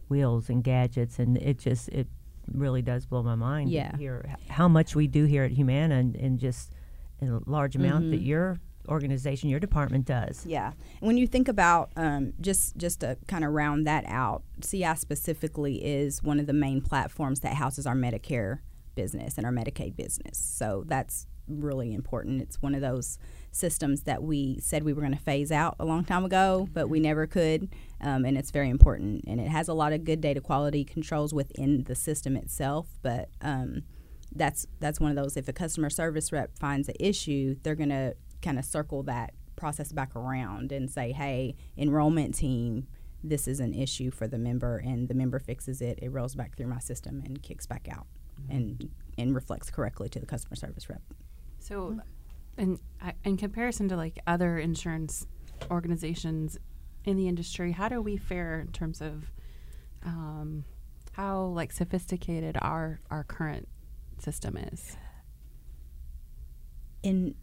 wheels 0.08 0.50
and 0.50 0.63
gadgets, 0.63 1.20
and 1.20 1.38
it 1.38 1.60
just 1.60 1.89
it 1.89 2.08
really 2.51 2.82
does 2.82 3.06
blow 3.06 3.24
my 3.24 3.36
mind. 3.36 3.70
Yeah. 3.70 3.96
hear 3.98 4.25
h- 4.30 4.50
how 4.50 4.68
much 4.68 4.96
we 4.96 5.08
do 5.08 5.25
here 5.25 5.44
at 5.44 5.51
Humana 5.51 5.96
and, 5.96 6.15
and 6.15 6.39
just 6.39 6.72
in 7.20 7.30
a 7.30 7.39
large 7.46 7.75
amount 7.75 8.12
that 8.12 8.22
Mhm. 8.22 8.25
Organization, 8.88 9.50
your 9.50 9.60
department 9.60 10.06
does. 10.06 10.46
Yeah. 10.46 10.74
When 11.00 11.18
you 11.18 11.28
think 11.28 11.48
about 11.48 11.92
um, 11.96 12.34
just 12.42 12.78
just 12.78 13.02
to 13.02 13.18
kind 13.28 13.44
of 13.44 13.52
round 13.52 13.88
that 13.88 14.06
out, 14.08 14.44
CI 14.62 14.96
specifically 14.96 15.84
is 15.84 16.22
one 16.24 16.40
of 16.40 16.48
the 16.48 16.54
main 16.54 16.82
platforms 16.82 17.42
that 17.42 17.56
houses 17.56 17.86
our 17.86 17.96
Medicare 17.96 18.60
business 18.96 19.38
and 19.38 19.46
our 19.46 19.52
Medicaid 19.52 19.96
business. 19.96 20.38
So 20.38 20.84
that's 20.88 21.28
really 21.48 21.94
important. 21.94 22.42
It's 22.42 22.62
one 22.62 22.75
of 22.75 22.82
those 22.82 23.18
systems 23.52 24.04
that 24.04 24.24
we 24.24 24.60
said 24.60 24.84
we 24.84 24.94
were 24.94 25.02
going 25.02 25.13
to 25.13 25.20
phase 25.20 25.52
out 25.52 25.75
a 25.80 25.86
long 25.86 26.04
time 26.04 26.25
ago, 26.25 26.68
but 26.74 26.90
we 26.90 27.00
never 27.00 27.28
could. 27.28 27.70
Um, 28.02 28.25
and 28.25 28.38
it's 28.38 28.52
very 28.52 28.70
important. 28.70 29.25
And 29.28 29.40
it 29.40 29.48
has 29.48 29.68
a 29.68 29.74
lot 29.74 29.94
of 29.94 30.04
good 30.04 30.22
data 30.22 30.42
quality 30.42 30.84
controls 30.84 31.34
within 31.34 31.84
the 31.84 31.96
system 31.96 32.36
itself. 32.36 32.88
But 33.02 33.30
um, 33.42 33.84
that's 34.36 34.66
that's 34.80 35.00
one 35.00 35.12
of 35.12 35.16
those. 35.16 35.38
If 35.38 35.48
a 35.48 35.54
customer 35.54 35.90
service 35.90 36.32
rep 36.32 36.58
finds 36.58 36.90
an 36.90 36.96
issue, 37.00 37.56
they're 37.63 37.75
going 37.75 37.90
to 37.90 38.16
kind 38.44 38.60
of 38.60 38.66
circle 38.66 39.02
that 39.04 39.34
process 39.56 39.92
back 39.92 40.16
around 40.16 40.72
and 40.72 40.92
say, 40.92 41.12
"Hey, 41.12 41.56
enrollment 41.78 42.36
team." 42.36 42.88
This 43.24 43.48
is 43.48 43.62
an 43.62 43.74
issue 43.74 44.12
for 44.12 44.28
the 44.28 44.38
member, 44.38 44.78
and 44.78 45.08
the 45.08 45.14
member 45.14 45.40
fixes 45.40 45.82
it. 45.82 45.98
It 46.02 46.10
rolls 46.10 46.36
back 46.36 46.58
through 46.58 46.68
my 46.68 46.80
system 46.80 47.24
and 47.26 47.42
kicks 47.42 47.66
back 47.66 47.88
out, 47.90 48.06
and 48.50 48.92
and 49.18 49.34
reflects 49.34 49.70
correctly 49.72 50.10
to 50.10 50.20
the 50.20 50.26
customer 50.26 50.56
service 50.58 50.90
rep. 50.90 51.02
So, 51.60 52.00
in 52.58 52.80
I- 53.02 53.14
in 53.24 53.38
comparison 53.38 53.88
to 53.90 53.96
like 53.96 54.20
other 54.28 54.58
insurance 54.60 55.26
organizations 55.72 56.58
in 57.06 57.16
the 57.16 57.30
industry, 57.30 57.72
how 57.72 57.88
do 57.88 58.02
we 58.02 58.18
fare 58.18 58.60
in 58.60 58.68
terms 58.74 59.02
of 59.02 59.32
um, 60.04 60.66
how 61.14 61.46
like 61.46 61.72
sophisticated 61.72 62.58
our 62.62 63.00
our 63.10 63.24
current 63.24 63.70
system 64.20 64.58
is? 64.58 64.98
in 67.04 67.36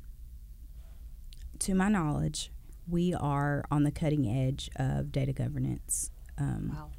to 1.61 1.75
my 1.75 1.89
knowledge, 1.89 2.51
we 2.89 3.15
are 3.15 3.65
on 3.71 3.85
the 3.85 3.91
cutting 3.91 4.27
edge 4.27 4.71
of 4.77 5.13
data 5.13 5.33
governance 5.33 6.11
um, 6.39 6.73
Wow. 6.75 6.91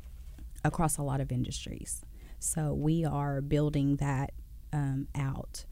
across 0.63 0.97
a 0.97 1.03
lot 1.03 1.19
of 1.21 1.31
industries. 1.31 2.01
So 2.39 2.73
we 2.73 3.03
are 3.05 3.41
building 3.41 3.97
that 3.97 4.31
um, 4.73 5.07
out 5.15 5.65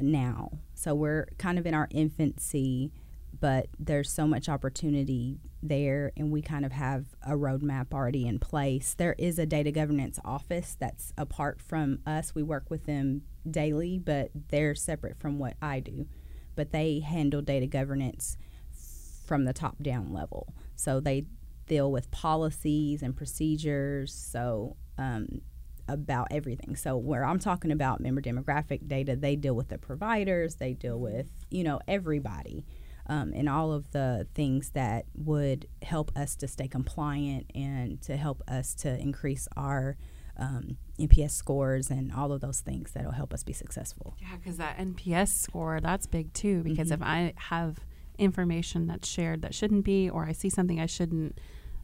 now. 0.00 0.50
So 0.74 0.94
we're 0.94 1.28
kind 1.38 1.58
of 1.58 1.66
in 1.66 1.74
our 1.74 1.88
infancy, 1.90 2.92
but 3.40 3.68
there's 3.78 4.10
so 4.10 4.26
much 4.26 4.48
opportunity 4.48 5.40
there, 5.62 6.12
and 6.16 6.30
we 6.30 6.42
kind 6.42 6.64
of 6.64 6.72
have 6.72 7.06
a 7.22 7.32
roadmap 7.32 7.92
already 7.92 8.26
in 8.26 8.38
place. 8.38 8.94
There 8.94 9.14
is 9.18 9.38
a 9.38 9.46
data 9.46 9.70
governance 9.72 10.18
office 10.24 10.76
that's 10.78 11.12
apart 11.16 11.60
from 11.60 12.00
us. 12.06 12.34
We 12.34 12.42
work 12.42 12.70
with 12.70 12.84
them 12.86 13.22
daily, 13.48 13.98
but 13.98 14.30
they're 14.50 14.74
separate 14.74 15.18
from 15.18 15.38
what 15.38 15.54
I 15.62 15.80
do. 15.80 16.06
But 16.54 16.72
they 16.72 17.00
handle 17.00 17.42
data 17.42 17.66
governance 17.66 18.36
from 19.26 19.44
the 19.44 19.52
top 19.52 19.82
down 19.82 20.12
level. 20.12 20.54
So 20.76 21.00
they 21.00 21.24
deal 21.66 21.90
with 21.90 22.10
policies 22.10 23.02
and 23.02 23.16
procedures. 23.16 24.12
So 24.12 24.76
um, 24.98 25.40
about 25.88 26.28
everything. 26.30 26.76
So 26.76 26.96
where 26.96 27.24
I'm 27.24 27.38
talking 27.38 27.70
about 27.70 28.00
member 28.00 28.20
demographic 28.20 28.88
data, 28.88 29.16
they 29.16 29.36
deal 29.36 29.54
with 29.54 29.68
the 29.68 29.78
providers, 29.78 30.56
they 30.56 30.72
deal 30.72 30.98
with 30.98 31.26
you 31.50 31.64
know 31.64 31.80
everybody, 31.86 32.64
um, 33.06 33.32
and 33.34 33.48
all 33.48 33.72
of 33.72 33.90
the 33.92 34.26
things 34.34 34.70
that 34.70 35.04
would 35.14 35.66
help 35.82 36.10
us 36.16 36.36
to 36.36 36.48
stay 36.48 36.68
compliant 36.68 37.50
and 37.54 38.00
to 38.02 38.16
help 38.16 38.42
us 38.48 38.74
to 38.76 38.98
increase 38.98 39.46
our 39.56 39.96
um, 40.38 40.78
NPS 40.98 41.32
scores 41.32 41.90
and 41.90 42.12
all 42.12 42.30
of 42.32 42.40
those 42.40 42.60
things 42.60 42.92
that'll 42.92 43.12
help 43.12 43.34
us 43.34 43.42
be 43.42 43.52
successful. 43.52 44.14
Yeah, 44.20 44.36
because 44.36 44.56
that 44.58 44.78
NPS 44.78 45.28
score 45.28 45.80
that's 45.80 46.06
big 46.06 46.32
too. 46.32 46.62
Because 46.62 46.88
Mhm. 46.88 46.94
if 46.94 47.02
I 47.02 47.32
have 47.36 47.80
information 48.18 48.86
that's 48.86 49.08
shared 49.08 49.42
that 49.42 49.54
shouldn't 49.54 49.84
be, 49.84 50.08
or 50.08 50.24
I 50.24 50.32
see 50.32 50.48
something 50.48 50.78
I 50.80 50.86
shouldn't, 50.86 51.38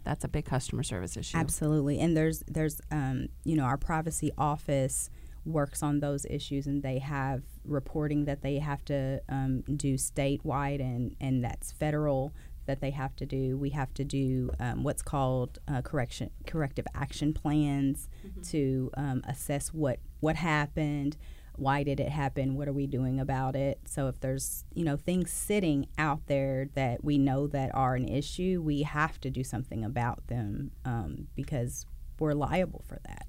that's 0.04 0.24
a 0.24 0.28
big 0.28 0.44
customer 0.44 0.82
service 0.82 1.16
issue. 1.16 1.36
Absolutely, 1.36 1.98
and 1.98 2.16
there's 2.16 2.42
there's 2.46 2.80
um, 2.90 3.28
you 3.44 3.56
know 3.56 3.64
our 3.64 3.76
privacy 3.76 4.30
office 4.38 5.10
works 5.44 5.82
on 5.82 6.00
those 6.00 6.24
issues, 6.26 6.66
and 6.66 6.82
they 6.82 6.98
have 6.98 7.42
reporting 7.64 8.24
that 8.26 8.42
they 8.42 8.58
have 8.58 8.84
to 8.84 9.20
um, 9.28 9.62
do 9.62 9.94
statewide, 9.94 10.80
and 10.80 11.16
and 11.20 11.42
that's 11.44 11.72
federal 11.72 12.32
that 12.70 12.80
they 12.80 12.90
have 12.90 13.16
to 13.16 13.26
do. 13.26 13.56
We 13.56 13.70
have 13.70 13.92
to 13.94 14.04
do 14.04 14.52
um, 14.60 14.84
what's 14.84 15.02
called 15.02 15.58
uh, 15.66 15.82
correction 15.82 16.30
corrective 16.46 16.86
action 16.94 17.32
plans 17.34 18.08
to 18.50 18.90
um, 18.96 19.22
assess 19.26 19.74
what 19.74 19.98
what 20.20 20.36
happened. 20.36 21.16
Why 21.56 21.82
did 21.82 21.98
it 21.98 22.10
happen? 22.10 22.54
What 22.54 22.68
are 22.68 22.72
we 22.72 22.86
doing 22.86 23.18
about 23.18 23.56
it? 23.56 23.80
So 23.86 24.06
if 24.06 24.20
there's 24.20 24.64
you 24.72 24.84
know 24.84 24.96
things 24.96 25.32
sitting 25.32 25.88
out 25.98 26.26
there 26.26 26.68
that 26.74 27.02
we 27.02 27.18
know 27.18 27.48
that 27.48 27.74
are 27.74 27.96
an 27.96 28.06
issue, 28.06 28.62
we 28.64 28.82
have 28.82 29.20
to 29.22 29.30
do 29.30 29.42
something 29.42 29.84
about 29.84 30.28
them 30.28 30.70
um, 30.84 31.26
because 31.34 31.86
we're 32.20 32.34
liable 32.34 32.84
for 32.86 33.00
that. 33.04 33.26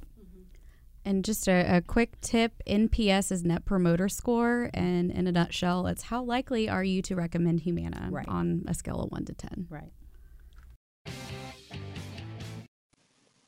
And 1.04 1.26
just 1.26 1.48
a, 1.48 1.78
a 1.78 1.82
quick 1.82 2.20
tip 2.22 2.54
NPS 2.68 3.32
is 3.32 3.44
Net 3.44 3.66
Promoter 3.66 4.08
Score. 4.08 4.70
And 4.74 5.12
in 5.12 5.28
a 5.28 5.32
nutshell, 5.32 5.88
it's 5.88 6.04
how 6.04 6.24
likely 6.24 6.70
are 6.70 6.84
you 6.84 7.02
to 7.04 7.16
recommend 7.16 7.62
Humana 7.62 8.10
Right. 8.12 8.28
on 8.28 8.64
a 8.68 8.74
scale 8.74 9.02
of 9.02 9.12
1 9.12 9.26
to 9.26 9.34
10. 9.34 9.68
Right. 9.70 9.92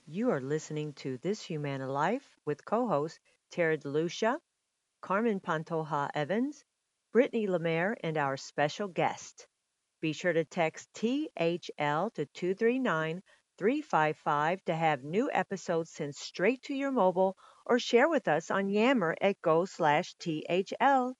You 0.07 0.29
are 0.31 0.41
listening 0.41 0.93
to 0.93 1.17
This 1.17 1.41
Humana 1.43 1.91
Life 1.91 2.27
with 2.45 2.65
co-hosts 2.65 3.19
Tara 3.51 3.77
DeLucia, 3.77 4.37
Carmen 5.01 5.39
Pantoja 5.39 6.09
Evans, 6.13 6.63
Brittany 7.11 7.47
Lemaire, 7.47 7.95
and 8.03 8.17
our 8.17 8.35
special 8.37 8.87
guest. 8.87 9.47
Be 10.01 10.11
sure 10.13 10.33
to 10.33 10.43
text 10.43 10.89
THL 10.93 12.09
to 12.15 12.25
239-355 13.59 14.63
to 14.65 14.75
have 14.75 15.03
new 15.03 15.29
episodes 15.33 15.89
sent 15.91 16.15
straight 16.15 16.61
to 16.63 16.73
your 16.73 16.91
mobile 16.91 17.35
or 17.65 17.79
share 17.79 18.09
with 18.09 18.27
us 18.27 18.51
on 18.51 18.69
Yammer 18.69 19.15
at 19.21 19.41
go 19.41 19.65
slash 19.65 20.15
THL. 20.19 21.13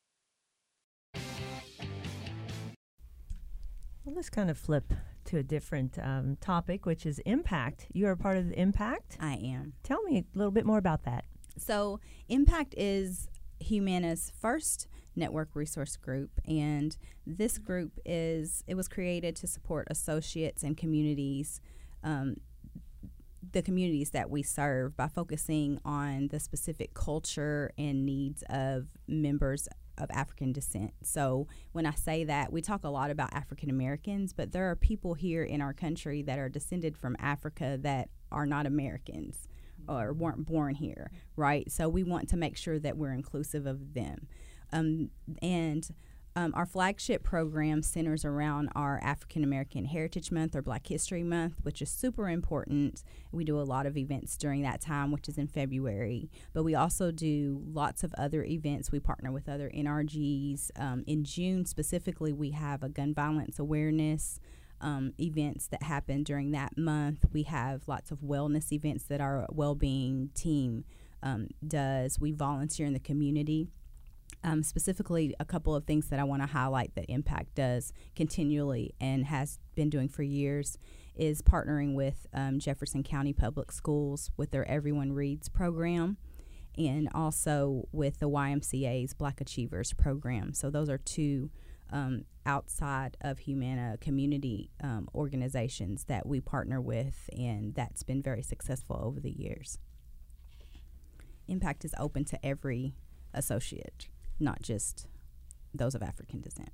Well, 4.05 4.15
let's 4.15 4.29
kind 4.29 4.49
of 4.49 4.57
flip 4.57 4.93
to 5.25 5.37
a 5.37 5.43
different 5.43 5.97
um, 5.99 6.37
topic, 6.41 6.85
which 6.85 7.05
is 7.05 7.19
impact. 7.19 7.87
You 7.93 8.07
are 8.07 8.15
part 8.15 8.37
of 8.37 8.49
the 8.49 8.59
impact. 8.59 9.17
I 9.19 9.35
am. 9.35 9.73
Tell 9.83 10.01
me 10.03 10.17
a 10.17 10.37
little 10.37 10.51
bit 10.51 10.65
more 10.65 10.77
about 10.77 11.03
that. 11.03 11.25
So, 11.57 11.99
Impact 12.29 12.73
is 12.75 13.29
Humana's 13.59 14.31
first 14.41 14.87
network 15.15 15.49
resource 15.53 15.95
group, 15.95 16.31
and 16.47 16.97
this 17.25 17.57
group 17.57 17.99
is 18.05 18.63
it 18.67 18.75
was 18.75 18.87
created 18.87 19.35
to 19.37 19.47
support 19.47 19.87
associates 19.89 20.63
and 20.63 20.75
communities, 20.75 21.61
um, 22.03 22.35
the 23.51 23.61
communities 23.61 24.11
that 24.11 24.29
we 24.29 24.41
serve, 24.41 24.97
by 24.97 25.07
focusing 25.07 25.79
on 25.85 26.29
the 26.29 26.39
specific 26.39 26.93
culture 26.93 27.71
and 27.77 28.05
needs 28.05 28.43
of 28.49 28.87
members 29.07 29.67
of 29.97 30.09
African 30.11 30.51
descent. 30.51 30.91
So, 31.03 31.47
when 31.71 31.85
I 31.85 31.91
say 31.91 32.23
that, 32.23 32.51
we 32.51 32.61
talk 32.61 32.83
a 32.83 32.89
lot 32.89 33.11
about 33.11 33.33
African 33.33 33.69
Americans, 33.69 34.33
but 34.33 34.51
there 34.51 34.69
are 34.69 34.75
people 34.75 35.13
here 35.13 35.43
in 35.43 35.61
our 35.61 35.73
country 35.73 36.21
that 36.23 36.39
are 36.39 36.49
descended 36.49 36.97
from 36.97 37.15
Africa 37.19 37.77
that 37.81 38.09
are 38.31 38.45
not 38.45 38.65
Americans 38.65 39.47
or 39.87 40.13
weren't 40.13 40.45
born 40.45 40.75
here, 40.75 41.11
right? 41.35 41.69
So 41.71 41.89
we 41.89 42.03
want 42.03 42.29
to 42.29 42.37
make 42.37 42.57
sure 42.57 42.79
that 42.79 42.97
we're 42.97 43.13
inclusive 43.13 43.65
of 43.65 43.93
them. 43.93 44.27
Um, 44.71 45.09
and 45.41 45.87
um, 46.35 46.53
our 46.55 46.65
flagship 46.65 47.23
program 47.23 47.83
centers 47.83 48.25
around 48.25 48.69
our 48.75 48.99
African 49.03 49.43
American 49.43 49.85
Heritage 49.85 50.31
Month 50.31 50.55
or 50.55 50.61
Black 50.61 50.87
History 50.87 51.23
Month, 51.23 51.55
which 51.61 51.81
is 51.81 51.89
super 51.89 52.27
important. 52.27 53.03
We 53.31 53.43
do 53.43 53.59
a 53.59 53.63
lot 53.63 53.85
of 53.85 53.97
events 53.97 54.35
during 54.37 54.63
that 54.63 54.81
time, 54.81 55.11
which 55.11 55.29
is 55.29 55.37
in 55.37 55.47
February. 55.47 56.29
But 56.53 56.63
we 56.63 56.73
also 56.73 57.11
do 57.11 57.61
lots 57.71 58.03
of 58.03 58.13
other 58.17 58.43
events. 58.43 58.91
We 58.91 58.99
partner 58.99 59.31
with 59.31 59.47
other 59.47 59.69
NRGs. 59.75 60.71
Um, 60.79 61.03
in 61.05 61.23
June, 61.23 61.65
specifically, 61.65 62.33
we 62.33 62.51
have 62.51 62.81
a 62.81 62.89
gun 62.89 63.13
violence 63.13 63.59
awareness 63.59 64.39
um, 64.81 65.13
events 65.19 65.67
that 65.67 65.83
happen 65.83 66.23
during 66.23 66.51
that 66.51 66.77
month. 66.77 67.25
We 67.31 67.43
have 67.43 67.87
lots 67.87 68.11
of 68.11 68.19
wellness 68.19 68.71
events 68.71 69.05
that 69.05 69.21
our 69.21 69.47
well-being 69.51 70.31
team 70.33 70.83
um, 71.21 71.47
does. 71.65 72.19
We 72.19 72.31
volunteer 72.31 72.85
in 72.85 72.93
the 72.93 72.99
community. 72.99 73.69
Um, 74.43 74.61
specifically, 74.61 75.33
a 75.39 75.45
couple 75.45 75.73
of 75.73 75.85
things 75.85 76.09
that 76.09 76.19
I 76.19 76.23
want 76.25 76.41
to 76.41 76.47
highlight 76.47 76.95
that 76.95 77.05
Impact 77.07 77.55
does 77.55 77.93
continually 78.15 78.93
and 78.99 79.25
has 79.25 79.59
been 79.75 79.89
doing 79.89 80.09
for 80.09 80.23
years 80.23 80.77
is 81.15 81.41
partnering 81.41 81.93
with 81.93 82.27
um, 82.33 82.59
Jefferson 82.59 83.03
County 83.03 83.33
Public 83.33 83.71
Schools 83.71 84.31
with 84.35 84.51
their 84.51 84.67
Everyone 84.67 85.13
Reads 85.13 85.47
program 85.47 86.17
and 86.77 87.07
also 87.13 87.87
with 87.91 88.19
the 88.19 88.29
YMCA's 88.29 89.13
Black 89.13 89.39
Achievers 89.39 89.93
program. 89.93 90.53
So, 90.53 90.69
those 90.69 90.89
are 90.89 90.97
two 90.97 91.49
um, 91.91 92.25
outside 92.45 93.15
of 93.21 93.39
Humana 93.39 93.97
community 94.01 94.71
um, 94.83 95.07
organizations 95.13 96.05
that 96.05 96.25
we 96.25 96.41
partner 96.41 96.81
with, 96.81 97.29
and 97.37 97.75
that's 97.75 98.03
been 98.03 98.21
very 98.21 98.41
successful 98.41 98.99
over 99.01 99.19
the 99.19 99.31
years. 99.31 99.77
impact 101.47 101.85
is 101.85 101.93
open 101.99 102.25
to 102.25 102.45
every 102.45 102.95
associate, 103.33 104.07
not 104.39 104.61
just 104.61 105.07
those 105.73 105.95
of 105.95 106.03
African 106.03 106.41
descent. 106.41 106.71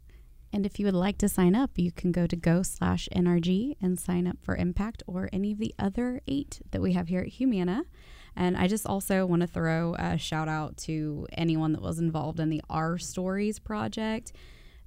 And 0.51 0.65
if 0.65 0.79
you 0.79 0.85
would 0.85 0.95
like 0.95 1.17
to 1.19 1.29
sign 1.29 1.55
up, 1.55 1.71
you 1.75 1.91
can 1.91 2.11
go 2.11 2.25
to 2.25 2.35
go 2.35 2.63
slash 2.63 3.07
NRG 3.15 3.77
and 3.81 3.99
sign 3.99 4.27
up 4.27 4.37
for 4.41 4.55
Impact 4.55 5.03
or 5.05 5.29
any 5.31 5.51
of 5.51 5.59
the 5.59 5.75
other 5.77 6.21
eight 6.27 6.59
that 6.71 6.81
we 6.81 6.93
have 6.93 7.07
here 7.07 7.21
at 7.21 7.27
Humana. 7.27 7.83
And 8.35 8.57
I 8.57 8.67
just 8.67 8.85
also 8.85 9.25
want 9.25 9.41
to 9.41 9.47
throw 9.47 9.95
a 9.99 10.17
shout 10.17 10.47
out 10.47 10.77
to 10.77 11.27
anyone 11.33 11.73
that 11.73 11.81
was 11.81 11.99
involved 11.99 12.39
in 12.39 12.49
the 12.49 12.61
Our 12.69 12.97
Stories 12.97 13.59
project 13.59 14.33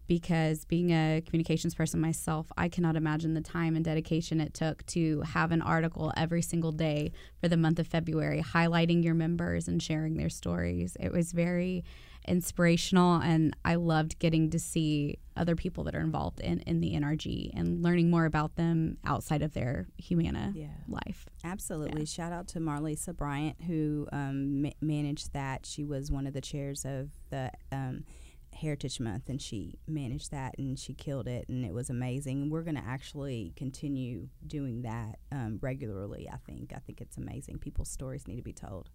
because 0.08 0.64
being 0.64 0.90
a 0.90 1.22
communications 1.24 1.74
person 1.74 2.00
myself, 2.00 2.50
I 2.56 2.68
cannot 2.68 2.96
imagine 2.96 3.34
the 3.34 3.40
time 3.40 3.76
and 3.76 3.84
dedication 3.84 4.40
it 4.40 4.52
took 4.52 4.84
to 4.86 5.20
have 5.20 5.52
an 5.52 5.62
article 5.62 6.12
every 6.16 6.42
single 6.42 6.72
day 6.72 7.12
for 7.40 7.48
the 7.48 7.56
month 7.56 7.78
of 7.78 7.86
February 7.86 8.42
highlighting 8.42 9.04
your 9.04 9.14
members 9.14 9.68
and 9.68 9.82
sharing 9.82 10.16
their 10.16 10.28
stories. 10.28 10.96
It 10.98 11.12
was 11.12 11.32
very 11.32 11.84
inspirational 12.28 13.16
and 13.20 13.56
I 13.64 13.74
loved 13.76 14.18
getting 14.18 14.50
to 14.50 14.58
see 14.58 15.18
other 15.36 15.56
people 15.56 15.84
that 15.84 15.94
are 15.94 16.00
involved 16.00 16.40
in, 16.40 16.60
in 16.60 16.80
the 16.80 16.92
NRG 16.92 17.50
and 17.54 17.82
learning 17.82 18.10
more 18.10 18.26
about 18.26 18.56
them 18.56 18.98
outside 19.04 19.42
of 19.42 19.54
their 19.54 19.88
Humana 19.96 20.52
Yeah. 20.54 20.66
life. 20.88 21.26
Absolutely. 21.42 22.04
Shout 22.04 22.32
out 22.32 22.48
to 22.48 22.60
Marlisa 22.60 23.16
Bryant, 23.16 23.56
who 23.62 24.06
um, 24.12 24.62
ma- 24.62 24.70
managed 24.80 25.32
that. 25.32 25.64
She 25.66 25.84
was 25.84 26.10
one 26.10 26.26
of 26.26 26.34
the 26.34 26.40
chairs 26.42 26.84
of 26.84 27.10
the 27.30 27.50
um, 27.70 28.04
Heritage 28.52 29.00
Month, 29.00 29.30
and 29.30 29.40
she 29.40 29.78
managed 29.88 30.30
that, 30.30 30.54
and 30.58 30.78
she 30.78 30.92
killed 30.92 31.26
it, 31.26 31.48
and 31.48 31.64
it 31.64 31.72
was 31.72 31.88
amazing. 31.88 32.50
We're 32.50 32.62
going 32.62 32.76
to 32.76 32.84
actually 32.84 33.54
continue 33.56 34.28
doing 34.46 34.82
that 34.82 35.18
um, 35.32 35.58
regularly. 35.62 36.28
I 36.30 36.36
think. 36.36 36.72
I 36.76 36.78
think 36.80 37.00
it's 37.00 37.16
amazing. 37.16 37.58
People's 37.60 37.88
stories 37.88 38.28
need 38.28 38.36
to 38.36 38.42
be 38.42 38.52
told. 38.52 38.90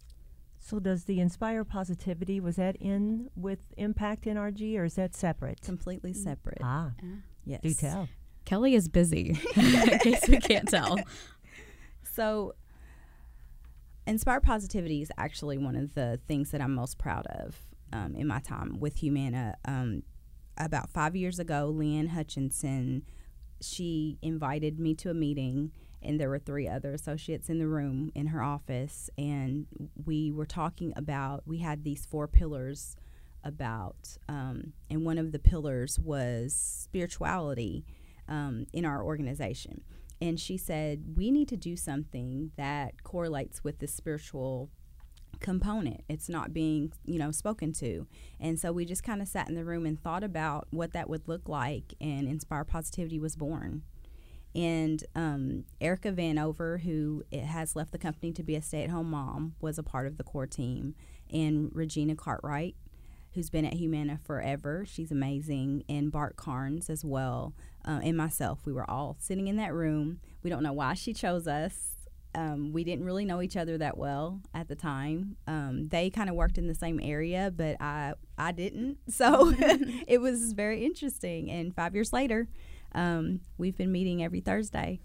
So 0.67 0.79
does 0.79 1.05
the 1.05 1.21
Inspire 1.21 1.63
Positivity 1.63 2.41
was 2.41 2.57
that 2.57 2.75
in 2.75 3.29
with 3.37 3.59
Impact 3.77 4.25
NRG 4.25 4.77
or 4.77 4.83
is 4.83 4.95
that 4.95 5.15
separate? 5.15 5.61
Completely 5.61 6.11
separate. 6.11 6.59
Ah, 6.61 6.91
yes. 7.45 7.61
do 7.61 7.73
tell. 7.73 8.09
Kelly 8.43 8.75
is 8.75 8.89
busy, 8.89 9.39
in 9.55 9.99
case 9.99 10.27
we 10.27 10.39
can't 10.39 10.67
tell. 10.67 10.97
So, 12.13 12.55
Inspire 14.07 14.41
Positivity 14.41 15.03
is 15.03 15.11
actually 15.19 15.59
one 15.59 15.75
of 15.75 15.93
the 15.93 16.19
things 16.27 16.49
that 16.49 16.61
I'm 16.61 16.73
most 16.73 16.97
proud 16.97 17.27
of 17.27 17.55
um, 17.93 18.15
in 18.15 18.25
my 18.25 18.39
time 18.39 18.79
with 18.79 18.97
Humana. 18.97 19.53
Um, 19.65 20.01
about 20.57 20.89
five 20.89 21.15
years 21.15 21.37
ago, 21.37 21.71
Leanne 21.71 22.07
Hutchinson, 22.07 23.03
she 23.61 24.17
invited 24.23 24.79
me 24.79 24.95
to 24.95 25.11
a 25.11 25.13
meeting, 25.13 25.71
and 26.01 26.19
there 26.19 26.29
were 26.29 26.39
three 26.39 26.67
other 26.67 26.93
associates 26.93 27.49
in 27.49 27.59
the 27.59 27.67
room 27.67 28.11
in 28.15 28.27
her 28.27 28.41
office, 28.41 29.09
and 29.17 29.67
we 30.05 30.31
were 30.31 30.45
talking 30.45 30.93
about. 30.95 31.43
We 31.45 31.59
had 31.59 31.83
these 31.83 32.05
four 32.05 32.27
pillars 32.27 32.95
about, 33.43 34.17
um, 34.27 34.73
and 34.89 35.05
one 35.05 35.17
of 35.17 35.31
the 35.31 35.39
pillars 35.39 35.99
was 35.99 36.53
spirituality 36.53 37.85
um, 38.27 38.67
in 38.73 38.85
our 38.85 39.03
organization. 39.03 39.81
And 40.19 40.39
she 40.39 40.57
said 40.57 41.15
we 41.15 41.31
need 41.31 41.47
to 41.49 41.57
do 41.57 41.75
something 41.75 42.51
that 42.57 43.03
correlates 43.03 43.63
with 43.63 43.79
the 43.79 43.87
spiritual 43.87 44.69
component. 45.39 46.03
It's 46.09 46.29
not 46.29 46.53
being 46.53 46.91
you 47.05 47.19
know 47.19 47.31
spoken 47.31 47.71
to. 47.73 48.07
And 48.39 48.59
so 48.59 48.71
we 48.71 48.85
just 48.85 49.03
kind 49.03 49.21
of 49.21 49.27
sat 49.27 49.49
in 49.49 49.55
the 49.55 49.63
room 49.63 49.85
and 49.85 50.01
thought 50.01 50.23
about 50.23 50.67
what 50.71 50.93
that 50.93 51.09
would 51.09 51.27
look 51.27 51.47
like 51.47 51.93
and 52.01 52.27
inspire 52.27 52.63
positivity 52.63 53.19
was 53.19 53.35
born 53.35 53.83
and 54.57 55.05
um, 55.15 55.63
erica 55.79 56.11
vanover 56.11 56.81
who 56.81 57.23
has 57.31 57.75
left 57.75 57.91
the 57.91 57.97
company 57.97 58.33
to 58.33 58.43
be 58.43 58.55
a 58.55 58.61
stay-at-home 58.61 59.09
mom 59.09 59.53
was 59.61 59.77
a 59.77 59.83
part 59.83 60.07
of 60.07 60.17
the 60.17 60.23
core 60.23 60.47
team 60.47 60.95
and 61.31 61.69
regina 61.73 62.15
cartwright 62.15 62.75
who's 63.37 63.51
been 63.51 63.65
at 63.65 63.75
Humana 63.75 64.19
forever. 64.23 64.83
She's 64.87 65.11
amazing. 65.11 65.83
And 65.87 66.11
Bart 66.11 66.37
Carnes 66.37 66.89
as 66.89 67.05
well, 67.05 67.53
uh, 67.85 67.99
and 68.03 68.17
myself. 68.17 68.65
We 68.65 68.73
were 68.73 68.89
all 68.89 69.15
sitting 69.19 69.47
in 69.47 69.57
that 69.57 69.75
room. 69.75 70.19
We 70.41 70.49
don't 70.49 70.63
know 70.63 70.73
why 70.73 70.95
she 70.95 71.13
chose 71.13 71.47
us. 71.47 71.93
Um, 72.33 72.73
we 72.73 72.83
didn't 72.83 73.05
really 73.05 73.25
know 73.25 73.43
each 73.43 73.55
other 73.55 73.77
that 73.77 73.95
well 73.95 74.41
at 74.55 74.67
the 74.67 74.75
time. 74.75 75.37
Um, 75.45 75.87
they 75.89 76.09
kind 76.09 76.29
of 76.29 76.35
worked 76.35 76.57
in 76.57 76.67
the 76.67 76.73
same 76.73 76.99
area, 77.01 77.51
but 77.55 77.77
I 77.79 78.13
I 78.39 78.51
didn't. 78.51 78.97
So 79.09 79.53
it 80.07 80.19
was 80.19 80.53
very 80.53 80.83
interesting. 80.83 81.51
And 81.51 81.75
five 81.75 81.93
years 81.93 82.11
later, 82.11 82.47
um, 82.97 83.41
we've 83.57 83.77
been 83.77 83.91
meeting 83.91 84.23
every 84.23 84.41
Thursday. 84.41 84.99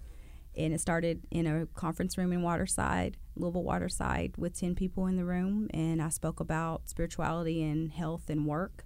And 0.57 0.75
it 0.75 0.81
started 0.81 1.23
in 1.31 1.47
a 1.47 1.67
conference 1.67 2.19
room 2.19 2.33
in 2.33 2.43
Waterside, 2.43 3.17
Louisville 3.37 3.63
Waterside, 3.63 4.35
with 4.37 4.59
10 4.59 4.75
people 4.75 5.07
in 5.07 5.17
the 5.17 5.25
room. 5.25 5.69
And 5.73 6.03
I 6.03 6.09
spoke 6.11 6.41
about 6.41 6.89
spirituality 6.89 7.63
and 7.63 7.91
health 7.91 8.29
and 8.29 8.47
work. 8.47 8.85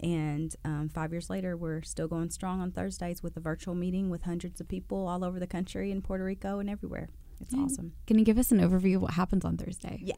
And 0.00 0.54
um, 0.64 0.88
five 0.88 1.10
years 1.10 1.28
later, 1.28 1.56
we're 1.56 1.82
still 1.82 2.06
going 2.06 2.30
strong 2.30 2.60
on 2.60 2.70
Thursdays 2.70 3.20
with 3.20 3.36
a 3.36 3.40
virtual 3.40 3.74
meeting 3.74 4.10
with 4.10 4.22
hundreds 4.22 4.60
of 4.60 4.68
people 4.68 5.08
all 5.08 5.24
over 5.24 5.40
the 5.40 5.46
country 5.48 5.90
in 5.90 6.02
Puerto 6.02 6.22
Rico 6.22 6.60
and 6.60 6.70
everywhere. 6.70 7.08
It's 7.40 7.54
awesome. 7.54 7.94
Can 8.06 8.18
you 8.18 8.24
give 8.24 8.38
us 8.38 8.52
an 8.52 8.60
overview 8.60 8.96
of 8.96 9.02
what 9.02 9.14
happens 9.14 9.44
on 9.44 9.56
Thursday? 9.56 10.00
Yeah. 10.02 10.14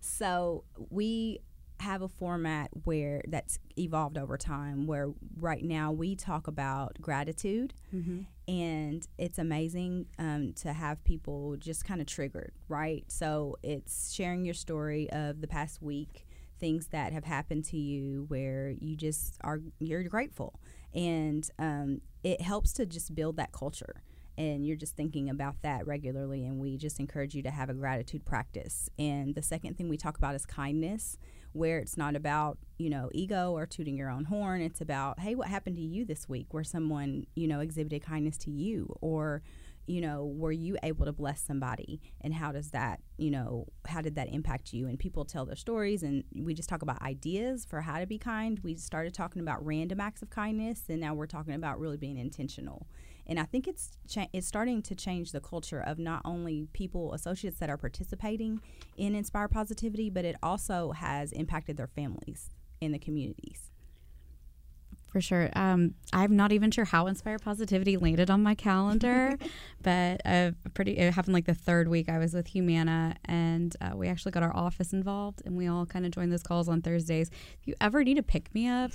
So 0.00 0.64
we 0.90 1.40
have 1.80 2.02
a 2.02 2.08
format 2.08 2.70
where 2.84 3.22
that's 3.28 3.58
evolved 3.78 4.18
over 4.18 4.36
time 4.36 4.86
where 4.86 5.10
right 5.38 5.62
now 5.62 5.92
we 5.92 6.16
talk 6.16 6.46
about 6.48 6.96
gratitude. 7.00 7.74
Mm-hmm. 7.94 8.20
and 8.48 9.06
it's 9.16 9.38
amazing 9.38 10.06
um, 10.18 10.52
to 10.54 10.72
have 10.72 11.02
people 11.04 11.56
just 11.58 11.84
kind 11.84 12.00
of 12.00 12.06
triggered 12.06 12.52
right? 12.68 13.04
So 13.08 13.56
it's 13.62 14.12
sharing 14.12 14.44
your 14.44 14.54
story 14.54 15.08
of 15.10 15.40
the 15.40 15.48
past 15.48 15.80
week 15.82 16.26
things 16.60 16.88
that 16.88 17.12
have 17.12 17.24
happened 17.24 17.64
to 17.66 17.76
you 17.76 18.24
where 18.28 18.74
you 18.78 18.96
just 18.96 19.36
are 19.42 19.60
you're 19.78 20.02
grateful. 20.04 20.60
And 20.94 21.48
um, 21.58 22.00
it 22.24 22.40
helps 22.40 22.72
to 22.74 22.86
just 22.86 23.14
build 23.14 23.36
that 23.36 23.52
culture 23.52 24.02
and 24.38 24.64
you're 24.64 24.76
just 24.76 24.96
thinking 24.96 25.28
about 25.28 25.56
that 25.62 25.84
regularly 25.86 26.46
and 26.46 26.60
we 26.60 26.76
just 26.78 27.00
encourage 27.00 27.34
you 27.34 27.42
to 27.42 27.50
have 27.50 27.68
a 27.68 27.74
gratitude 27.74 28.24
practice. 28.24 28.88
And 28.98 29.34
the 29.34 29.42
second 29.42 29.76
thing 29.76 29.88
we 29.88 29.96
talk 29.96 30.16
about 30.16 30.36
is 30.36 30.46
kindness 30.46 31.18
where 31.52 31.78
it's 31.78 31.96
not 31.96 32.14
about 32.14 32.58
you 32.78 32.88
know 32.88 33.10
ego 33.12 33.52
or 33.52 33.66
tooting 33.66 33.96
your 33.96 34.10
own 34.10 34.24
horn. 34.24 34.62
It's 34.62 34.80
about 34.80 35.18
hey 35.18 35.34
what 35.34 35.48
happened 35.48 35.76
to 35.76 35.82
you 35.82 36.04
this 36.04 36.28
week? 36.28 36.46
Where 36.52 36.64
someone 36.64 37.26
you 37.34 37.48
know 37.48 37.60
exhibited 37.60 38.02
kindness 38.02 38.38
to 38.38 38.50
you? 38.50 38.94
Or 39.00 39.42
you 39.88 40.00
know 40.02 40.26
were 40.26 40.52
you 40.52 40.76
able 40.84 41.06
to 41.06 41.12
bless 41.12 41.40
somebody? 41.40 42.00
And 42.20 42.32
how 42.32 42.52
does 42.52 42.70
that 42.70 43.00
you 43.16 43.32
know 43.32 43.66
how 43.88 44.02
did 44.02 44.14
that 44.14 44.28
impact 44.28 44.72
you? 44.72 44.86
And 44.86 45.00
people 45.00 45.24
tell 45.24 45.46
their 45.46 45.56
stories 45.56 46.04
and 46.04 46.22
we 46.32 46.54
just 46.54 46.68
talk 46.68 46.82
about 46.82 47.02
ideas 47.02 47.64
for 47.64 47.80
how 47.80 47.98
to 47.98 48.06
be 48.06 48.18
kind. 48.18 48.60
We 48.62 48.76
started 48.76 49.14
talking 49.14 49.42
about 49.42 49.64
random 49.66 49.98
acts 49.98 50.22
of 50.22 50.30
kindness 50.30 50.82
and 50.88 51.00
now 51.00 51.14
we're 51.14 51.26
talking 51.26 51.54
about 51.54 51.80
really 51.80 51.96
being 51.96 52.18
intentional 52.18 52.86
and 53.28 53.38
I 53.38 53.44
think 53.44 53.68
it's 53.68 53.90
cha- 54.08 54.28
it's 54.32 54.46
starting 54.46 54.82
to 54.82 54.94
change 54.94 55.32
the 55.32 55.40
culture 55.40 55.80
of 55.80 55.98
not 55.98 56.22
only 56.24 56.68
people 56.72 57.12
associates 57.12 57.58
that 57.58 57.68
are 57.68 57.76
participating 57.76 58.60
in 58.96 59.14
Inspire 59.14 59.48
Positivity, 59.48 60.10
but 60.10 60.24
it 60.24 60.36
also 60.42 60.92
has 60.92 61.32
impacted 61.32 61.76
their 61.76 61.86
families 61.86 62.50
in 62.80 62.92
the 62.92 62.98
communities. 62.98 63.70
For 65.08 65.22
sure. 65.22 65.48
Um, 65.54 65.94
I'm 66.12 66.36
not 66.36 66.52
even 66.52 66.70
sure 66.70 66.84
how 66.84 67.06
Inspire 67.06 67.38
Positivity 67.38 67.96
landed 67.96 68.30
on 68.30 68.42
my 68.42 68.54
calendar, 68.54 69.38
but 69.82 70.20
uh, 70.24 70.52
pretty. 70.74 70.98
It 70.98 71.14
happened 71.14 71.32
like 71.32 71.46
the 71.46 71.54
third 71.54 71.88
week 71.88 72.10
I 72.10 72.18
was 72.18 72.34
with 72.34 72.48
Humana, 72.48 73.16
and 73.24 73.74
uh, 73.80 73.96
we 73.96 74.08
actually 74.08 74.32
got 74.32 74.42
our 74.42 74.54
office 74.54 74.92
involved, 74.92 75.42
and 75.46 75.56
we 75.56 75.66
all 75.66 75.86
kind 75.86 76.04
of 76.04 76.12
joined 76.12 76.30
those 76.30 76.42
calls 76.42 76.68
on 76.68 76.82
Thursdays. 76.82 77.30
If 77.58 77.66
you 77.66 77.74
ever 77.80 78.04
need 78.04 78.16
to 78.16 78.22
pick 78.22 78.54
me 78.54 78.68
up, 78.68 78.90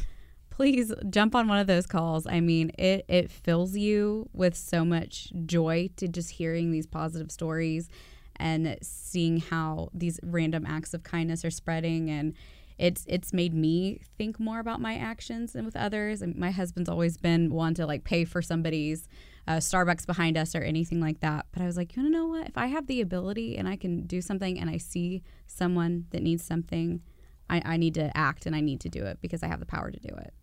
please 0.54 0.94
jump 1.10 1.34
on 1.34 1.48
one 1.48 1.58
of 1.58 1.66
those 1.66 1.88
calls. 1.88 2.28
I 2.28 2.40
mean, 2.40 2.72
it 2.78 3.06
it 3.08 3.32
fills 3.32 3.76
you 3.76 4.30
with 4.34 4.56
so 4.56 4.86
much 4.86 5.32
joy 5.46 5.90
to 5.98 6.08
just 6.08 6.30
hearing 6.30 6.72
these 6.72 6.86
positive 6.86 7.32
stories 7.32 7.90
and 8.36 8.78
seeing 8.82 9.40
how 9.40 9.90
these 9.94 10.20
random 10.24 10.66
acts 10.68 10.94
of 10.94 11.04
kindness 11.04 11.44
are 11.44 11.52
spreading 11.52 12.10
and 12.10 12.34
it's 12.80 13.06
it's 13.08 13.34
made 13.34 13.54
me 13.54 14.02
think 14.18 14.40
more 14.40 14.60
about 14.60 14.82
my 14.82 14.96
actions 14.96 15.56
and 15.56 15.66
with 15.66 15.76
others. 15.76 16.22
And 16.22 16.36
my 16.36 16.52
husband's 16.52 16.90
always 16.90 17.18
been 17.18 17.52
one 17.52 17.74
to 17.76 17.86
like 17.88 18.04
pay 18.04 18.24
for 18.24 18.42
somebody's 18.42 19.08
uh, 19.48 19.58
Starbucks 19.58 20.06
behind 20.06 20.38
us 20.38 20.56
or 20.56 20.62
anything 20.62 21.02
like 21.02 21.20
that. 21.22 21.48
But 21.52 21.64
I 21.64 21.66
was 21.66 21.78
like, 21.78 21.96
you 21.96 22.08
know 22.10 22.28
what? 22.28 22.48
If 22.48 22.58
I 22.58 22.68
have 22.68 22.88
the 22.88 23.02
ability 23.02 23.58
and 23.58 23.68
I 23.68 23.76
can 23.76 24.06
do 24.06 24.22
something 24.22 24.60
and 24.60 24.70
I 24.70 24.78
see 24.78 25.24
someone 25.48 26.06
that 26.12 26.22
needs 26.22 26.44
something, 26.44 27.02
I, 27.50 27.62
I 27.66 27.78
need 27.78 27.96
to 27.96 28.16
act 28.16 28.46
and 28.46 28.56
I 28.56 28.62
need 28.62 28.80
to 28.82 28.90
do 28.90 29.04
it 29.06 29.20
because 29.22 29.44
I 29.44 29.48
have 29.48 29.60
the 29.60 29.66
power 29.66 29.92
to 29.92 30.00
do 30.00 30.14
it. 30.16 30.34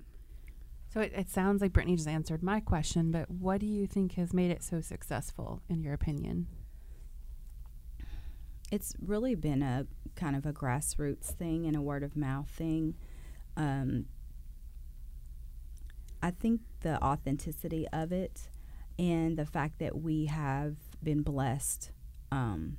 So 0.93 1.01
it, 1.01 1.13
it 1.15 1.31
sounds 1.31 1.63
like 1.63 1.73
Brittany 1.73 1.97
just 1.97 2.09
answered 2.09 2.43
my 2.43 2.59
question, 2.59 3.13
but 3.13 3.31
what 3.31 3.61
do 3.61 3.67
you 3.67 3.87
think 3.87 4.15
has 4.15 4.35
made 4.35 4.51
it 4.51 4.63
so 4.63 4.81
successful, 4.81 5.63
in 5.69 5.83
your 5.83 5.95
opinion? 5.95 6.49
It's 8.73 8.95
really 9.01 9.37
been 9.37 9.63
a 9.63 9.87
kind 10.17 10.35
of 10.35 10.47
a 10.47 10.53
grassroots 10.53 11.27
thing 11.27 11.67
and 11.67 11.77
a 11.77 11.81
word 11.81 12.03
of 12.03 12.17
mouth 12.17 12.49
thing. 12.49 12.95
Um, 13.57 14.07
I 16.23 16.33
think 16.33 16.61
the 16.81 17.03
authenticity 17.03 17.87
of 17.93 18.11
it 18.11 18.51
and 18.99 19.37
the 19.37 19.47
fact 19.47 19.79
that 19.79 20.01
we 20.03 20.27
have 20.27 20.77
been 21.03 21.23
blessed 21.23 21.93
um, 22.33 22.79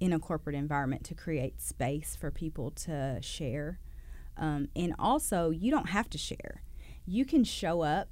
in 0.00 0.12
a 0.12 0.18
corporate 0.18 0.56
environment 0.56 1.04
to 1.04 1.14
create 1.14 1.60
space 1.60 2.16
for 2.16 2.30
people 2.30 2.70
to 2.70 3.18
share. 3.20 3.80
Um, 4.36 4.68
and 4.74 4.94
also, 4.98 5.50
you 5.50 5.70
don't 5.70 5.90
have 5.90 6.08
to 6.10 6.18
share. 6.18 6.62
You 7.06 7.24
can 7.24 7.44
show 7.44 7.82
up, 7.82 8.08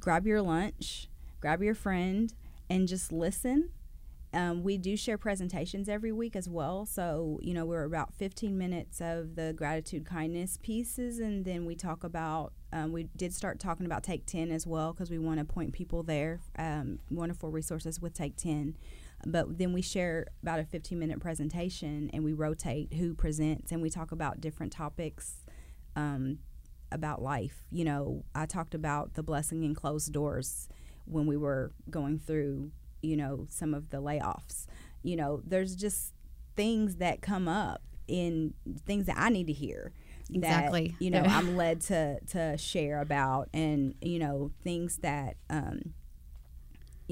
grab 0.00 0.26
your 0.26 0.42
lunch, 0.42 1.08
grab 1.40 1.62
your 1.62 1.74
friend, 1.74 2.32
and 2.70 2.88
just 2.88 3.12
listen. 3.12 3.70
Um, 4.34 4.62
we 4.62 4.78
do 4.78 4.96
share 4.96 5.18
presentations 5.18 5.90
every 5.90 6.10
week 6.10 6.34
as 6.34 6.48
well. 6.48 6.86
So, 6.86 7.38
you 7.42 7.52
know, 7.52 7.66
we're 7.66 7.84
about 7.84 8.14
15 8.14 8.56
minutes 8.56 9.02
of 9.02 9.34
the 9.34 9.52
gratitude 9.52 10.06
kindness 10.06 10.56
pieces. 10.62 11.18
And 11.18 11.44
then 11.44 11.66
we 11.66 11.74
talk 11.74 12.02
about, 12.02 12.54
um, 12.72 12.92
we 12.92 13.08
did 13.14 13.34
start 13.34 13.60
talking 13.60 13.84
about 13.84 14.02
Take 14.02 14.24
10 14.24 14.50
as 14.50 14.66
well 14.66 14.94
because 14.94 15.10
we 15.10 15.18
want 15.18 15.38
to 15.38 15.44
point 15.44 15.74
people 15.74 16.02
there. 16.02 16.40
Um, 16.58 17.00
wonderful 17.10 17.50
resources 17.50 18.00
with 18.00 18.14
Take 18.14 18.36
10 18.36 18.76
but 19.24 19.56
then 19.58 19.72
we 19.72 19.82
share 19.82 20.26
about 20.42 20.58
a 20.58 20.64
15 20.64 20.98
minute 20.98 21.20
presentation 21.20 22.10
and 22.12 22.24
we 22.24 22.32
rotate 22.32 22.94
who 22.94 23.14
presents 23.14 23.70
and 23.70 23.80
we 23.80 23.88
talk 23.88 24.10
about 24.10 24.40
different 24.40 24.72
topics 24.72 25.44
um, 25.94 26.38
about 26.92 27.22
life. 27.22 27.64
You 27.70 27.84
know 27.84 28.24
i 28.34 28.46
talked 28.46 28.74
about 28.74 29.14
the 29.14 29.22
blessing 29.22 29.62
in 29.62 29.74
closed 29.74 30.12
doors 30.12 30.68
when 31.04 31.26
we 31.26 31.36
were 31.36 31.72
going 31.90 32.18
through 32.18 32.70
you 33.02 33.16
know 33.16 33.46
some 33.48 33.74
of 33.74 33.90
the 33.90 33.98
layoffs. 33.98 34.66
You 35.02 35.16
know 35.16 35.42
there's 35.44 35.74
just 35.74 36.12
things 36.56 36.96
that 36.96 37.22
come 37.22 37.48
up 37.48 37.82
in 38.08 38.52
things 38.84 39.06
that 39.06 39.16
i 39.16 39.28
need 39.28 39.46
to 39.46 39.52
hear 39.52 39.92
exactly. 40.28 40.88
that, 40.88 41.04
you 41.04 41.08
know 41.08 41.22
i'm 41.22 41.56
led 41.56 41.80
to 41.80 42.18
to 42.26 42.58
share 42.58 43.00
about 43.00 43.48
and 43.54 43.94
you 44.02 44.18
know 44.18 44.50
things 44.64 44.98
that 44.98 45.36
um 45.48 45.94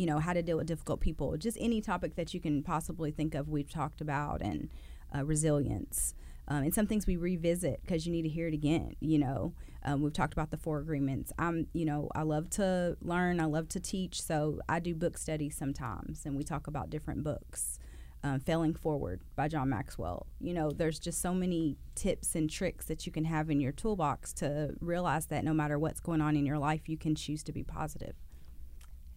you 0.00 0.06
know 0.06 0.18
how 0.18 0.32
to 0.32 0.42
deal 0.42 0.56
with 0.56 0.66
difficult 0.66 1.00
people. 1.00 1.36
Just 1.36 1.58
any 1.60 1.80
topic 1.80 2.14
that 2.16 2.32
you 2.32 2.40
can 2.40 2.62
possibly 2.62 3.10
think 3.10 3.34
of 3.34 3.48
we've 3.48 3.70
talked 3.70 4.00
about 4.00 4.40
and 4.40 4.70
uh, 5.14 5.24
resilience 5.24 6.14
um, 6.50 6.64
and 6.64 6.74
some 6.74 6.86
things 6.86 7.06
we 7.06 7.16
revisit 7.16 7.80
because 7.82 8.04
you 8.06 8.12
need 8.12 8.22
to 8.22 8.28
hear 8.28 8.48
it 8.48 8.54
again 8.54 8.94
you 9.00 9.18
know 9.18 9.54
um, 9.84 10.02
we've 10.02 10.12
talked 10.12 10.34
about 10.34 10.50
the 10.50 10.56
four 10.56 10.80
agreements 10.80 11.32
i'm 11.38 11.66
you 11.72 11.84
know 11.86 12.10
i 12.14 12.22
love 12.22 12.50
to 12.50 12.96
learn 13.00 13.40
i 13.40 13.44
love 13.44 13.68
to 13.68 13.80
teach 13.80 14.20
so 14.20 14.60
i 14.68 14.78
do 14.78 14.94
book 14.94 15.16
studies 15.16 15.56
sometimes 15.56 16.26
and 16.26 16.36
we 16.36 16.44
talk 16.44 16.66
about 16.66 16.90
different 16.90 17.22
books 17.24 17.78
um, 18.22 18.38
failing 18.38 18.74
forward 18.74 19.22
by 19.34 19.48
john 19.48 19.70
maxwell 19.70 20.26
you 20.40 20.52
know 20.52 20.70
there's 20.70 20.98
just 20.98 21.22
so 21.22 21.32
many 21.32 21.78
tips 21.94 22.34
and 22.34 22.50
tricks 22.50 22.84
that 22.84 23.06
you 23.06 23.12
can 23.12 23.24
have 23.24 23.48
in 23.48 23.60
your 23.60 23.72
toolbox 23.72 24.34
to 24.34 24.74
realize 24.80 25.26
that 25.26 25.42
no 25.42 25.54
matter 25.54 25.78
what's 25.78 26.00
going 26.00 26.20
on 26.20 26.36
in 26.36 26.44
your 26.44 26.58
life 26.58 26.86
you 26.86 26.98
can 26.98 27.14
choose 27.14 27.42
to 27.42 27.52
be 27.52 27.62
positive. 27.62 28.14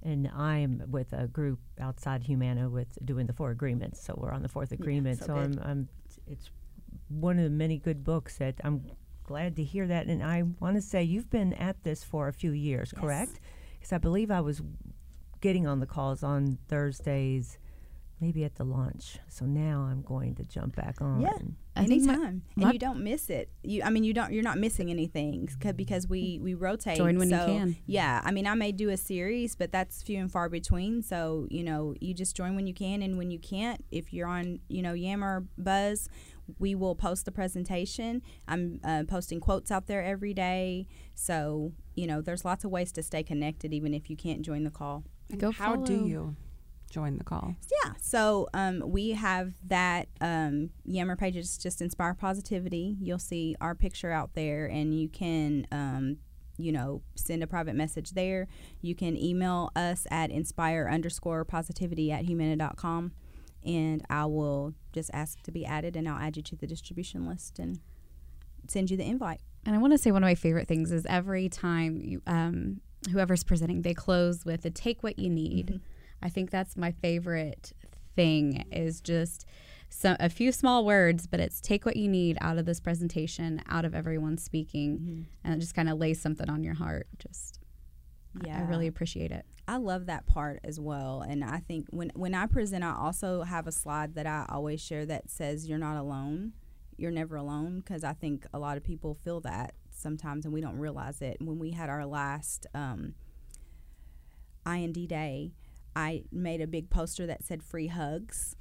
and 0.03 0.29
I'm 0.33 0.83
with 0.89 1.11
a 1.11 1.27
group 1.27 1.59
outside 1.81 2.23
Humana 2.23 2.69
with 2.69 2.97
doing 3.03 3.25
the 3.25 3.33
four 3.33 3.51
agreements. 3.51 4.01
So 4.01 4.13
we're 4.17 4.31
on 4.31 4.41
the 4.41 4.49
fourth 4.49 4.71
agreement. 4.71 5.19
so 5.19 5.25
so. 5.27 5.35
I'm, 5.35 5.59
I'm, 5.63 5.89
it's 6.27 6.49
one 7.19 7.37
of 7.37 7.43
the 7.43 7.49
many 7.49 7.77
good 7.77 8.03
books 8.03 8.37
that 8.37 8.55
I'm 8.63 8.83
glad 9.23 9.55
to 9.57 9.63
hear 9.63 9.87
that. 9.87 10.07
And 10.07 10.21
I 10.23 10.43
want 10.59 10.75
to 10.75 10.81
say 10.81 11.03
you've 11.03 11.29
been 11.29 11.53
at 11.53 11.83
this 11.83 12.03
for 12.03 12.27
a 12.27 12.33
few 12.33 12.51
years, 12.51 12.91
Yes. 12.95 13.01
correct? 13.01 13.39
Because 13.73 13.93
I 13.93 13.97
believe 13.97 14.31
I 14.31 14.41
was 14.41 14.61
getting 15.41 15.67
on 15.67 15.79
the 15.79 15.85
calls 15.85 16.23
on 16.23 16.57
Thursdays, 16.69 17.57
maybe 18.21 18.43
at 18.45 18.55
the 18.55 18.63
launch. 18.63 19.19
So 19.27 19.45
now 19.45 19.87
I'm 19.89 20.01
going 20.01 20.35
to 20.35 20.45
jump 20.45 20.75
back 20.75 21.01
on. 21.01 21.21
Yeah. 21.21 21.29
I 21.75 21.85
think 21.85 22.03
my- 22.05 22.13
anytime 22.13 22.41
my- 22.55 22.63
and 22.65 22.73
you 22.73 22.77
don't 22.79 23.03
miss 23.03 23.31
it 23.31 23.49
you 23.63 23.81
i 23.81 23.89
mean 23.89 24.03
you 24.03 24.13
don't 24.13 24.31
you're 24.31 24.43
not 24.43 24.59
missing 24.59 24.91
anything 24.91 25.49
because 25.75 26.07
we 26.07 26.37
we 26.39 26.53
rotate 26.53 26.97
Join 26.97 27.17
when 27.17 27.31
you 27.31 27.35
can. 27.35 27.75
yeah 27.87 28.21
i 28.23 28.29
mean 28.31 28.45
i 28.45 28.53
may 28.53 28.71
do 28.71 28.89
a 28.89 28.95
series 28.97 29.55
but 29.55 29.71
that's 29.71 30.03
few 30.03 30.19
and 30.19 30.31
far 30.31 30.49
between 30.49 31.01
so 31.01 31.47
you 31.49 31.63
know 31.63 31.95
you 31.99 32.13
just 32.13 32.35
join 32.37 32.55
when 32.55 32.67
you 32.67 32.75
can 32.75 33.01
and 33.01 33.17
when 33.17 33.31
you 33.31 33.39
can't 33.39 33.83
if 33.89 34.13
you're 34.13 34.27
on 34.27 34.59
you 34.69 34.83
know 34.83 34.93
yammer 34.93 35.47
buzz 35.57 36.09
we 36.59 36.75
will 36.75 36.95
post 36.95 37.25
the 37.25 37.31
presentation 37.31 38.21
i'm 38.47 38.79
uh, 38.83 39.03
posting 39.07 39.39
quotes 39.39 39.71
out 39.71 39.87
there 39.87 40.03
every 40.03 40.33
day 40.33 40.87
so 41.15 41.71
you 41.95 42.05
know 42.07 42.21
there's 42.21 42.43
lots 42.43 42.63
of 42.63 42.71
ways 42.71 42.91
to 42.91 43.01
stay 43.03 43.23
connected 43.23 43.73
even 43.73 43.93
if 43.93 44.09
you 44.09 44.15
can't 44.15 44.41
join 44.41 44.63
the 44.63 44.71
call 44.71 45.03
And 45.29 45.39
Go 45.39 45.51
how 45.51 45.75
do 45.75 46.05
you 46.05 46.35
join 46.91 47.17
the 47.17 47.23
call? 47.23 47.55
Yeah. 47.83 47.93
So 47.99 48.47
um, 48.53 48.83
we 48.85 49.11
have 49.11 49.53
that 49.65 50.07
um, 50.21 50.69
Yammer 50.85 51.15
page 51.15 51.35
is 51.35 51.57
just 51.57 51.81
Inspire 51.81 52.13
Positivity. 52.13 52.97
You'll 53.01 53.17
see 53.19 53.55
our 53.59 53.73
picture 53.73 54.11
out 54.11 54.35
there, 54.35 54.67
and 54.67 54.93
you 54.93 55.09
can, 55.09 55.65
um, 55.71 56.17
you 56.57 56.71
know, 56.71 57.01
send 57.15 57.41
a 57.41 57.47
private 57.47 57.75
message 57.75 58.11
there. 58.11 58.47
You 58.81 58.93
can 58.93 59.17
email 59.17 59.71
us 59.75 60.05
at 60.11 60.29
inspire 60.29 60.87
underscore 60.87 61.43
positivity 61.45 62.11
at 62.11 62.25
humana.com, 62.25 63.11
and 63.65 64.03
I 64.09 64.25
will 64.25 64.73
just 64.91 65.09
ask 65.13 65.41
to 65.43 65.51
be 65.51 65.65
added, 65.65 65.95
and 65.95 66.07
I'll 66.07 66.19
add 66.19 66.37
you 66.37 66.43
to 66.43 66.55
the 66.55 66.67
distribution 66.67 67.27
list 67.27 67.59
and 67.59 67.79
send 68.67 68.91
you 68.91 68.97
the 68.97 69.05
invite. 69.05 69.41
And 69.65 69.75
I 69.75 69.79
want 69.79 69.93
to 69.93 69.97
say 69.97 70.11
one 70.11 70.23
of 70.23 70.27
my 70.27 70.35
favorite 70.35 70.67
things 70.67 70.91
is 70.91 71.05
every 71.05 71.49
time 71.49 72.01
you, 72.01 72.21
um, 72.27 72.81
whoever's 73.11 73.43
presenting, 73.43 73.81
they 73.81 73.93
close 73.93 74.45
with 74.45 74.65
a 74.65 74.69
take 74.69 75.03
what 75.03 75.17
you 75.17 75.29
need. 75.29 75.67
Mm-hmm. 75.67 75.77
I 76.21 76.29
think 76.29 76.51
that's 76.51 76.77
my 76.77 76.91
favorite 76.91 77.73
thing 78.15 78.65
is 78.71 79.01
just 79.01 79.45
so, 79.89 80.15
a 80.19 80.29
few 80.29 80.51
small 80.51 80.85
words, 80.85 81.27
but 81.27 81.39
it's 81.39 81.61
take 81.61 81.85
what 81.85 81.95
you 81.95 82.07
need 82.07 82.37
out 82.41 82.57
of 82.57 82.65
this 82.65 82.79
presentation, 82.79 83.61
out 83.69 83.85
of 83.85 83.93
everyone 83.93 84.37
speaking, 84.37 85.27
and 85.43 85.61
just 85.61 85.75
kind 85.75 85.87
of 85.87 85.99
lay 85.99 86.13
something 86.15 86.49
on 86.49 86.63
your 86.63 86.73
heart. 86.73 87.07
Just, 87.19 87.59
I- 88.41 88.47
I 88.47 88.61
really 88.67 88.87
appreciate 88.87 89.31
it. 89.31 89.45
I 89.67 89.77
love 89.77 90.07
that 90.07 90.25
part 90.25 90.59
as 90.63 90.79
well. 90.79 91.21
And 91.21 91.43
I 91.43 91.59
think 91.59 91.87
when 91.91 92.11
when 92.15 92.33
I 92.33 92.45
present, 92.47 92.83
I 92.83 92.95
also 92.95 93.43
have 93.43 93.67
a 93.67 93.71
slide 93.71 94.15
that 94.15 94.25
I 94.27 94.45
always 94.49 94.81
share 94.81 95.05
that 95.05 95.29
says 95.29 95.67
you're 95.69 95.77
not 95.77 95.97
alone. 95.97 96.53
You're 96.97 97.11
never 97.11 97.35
alone 97.35 97.77
because 97.79 98.03
I 98.03 98.13
think 98.13 98.45
a 98.53 98.59
lot 98.59 98.77
of 98.77 98.83
people 98.83 99.13
feel 99.15 99.39
that 99.41 99.73
sometimes 99.89 100.45
and 100.45 100.53
we 100.53 100.61
don't 100.61 100.77
realize 100.77 101.21
it. 101.21 101.37
When 101.41 101.59
we 101.59 101.71
had 101.71 101.89
our 101.89 102.05
last 102.05 102.67
um, 102.73 103.15
IND 104.65 105.07
day, 105.07 105.51
I 105.95 106.23
made 106.31 106.61
a 106.61 106.67
big 106.67 106.89
poster 106.89 107.25
that 107.27 107.43
said 107.43 107.63
free 107.63 107.87
hugs 107.87 108.55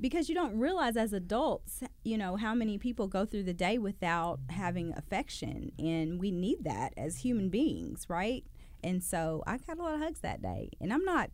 because 0.00 0.28
you 0.28 0.34
don't 0.34 0.56
realize 0.58 0.96
as 0.96 1.12
adults, 1.12 1.82
you 2.04 2.16
know, 2.16 2.36
how 2.36 2.54
many 2.54 2.78
people 2.78 3.08
go 3.08 3.24
through 3.24 3.42
the 3.44 3.54
day 3.54 3.78
without 3.78 4.38
having 4.50 4.92
affection. 4.96 5.72
And 5.78 6.20
we 6.20 6.30
need 6.30 6.64
that 6.64 6.94
as 6.96 7.18
human 7.18 7.48
beings, 7.48 8.06
right? 8.08 8.44
And 8.82 9.02
so 9.02 9.42
I 9.46 9.58
got 9.58 9.78
a 9.78 9.82
lot 9.82 9.94
of 9.94 10.00
hugs 10.00 10.20
that 10.20 10.42
day. 10.42 10.70
And 10.80 10.92
I'm 10.92 11.04
not, 11.04 11.30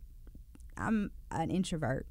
I'm 0.77 1.11
an 1.31 1.51
introvert. 1.51 2.07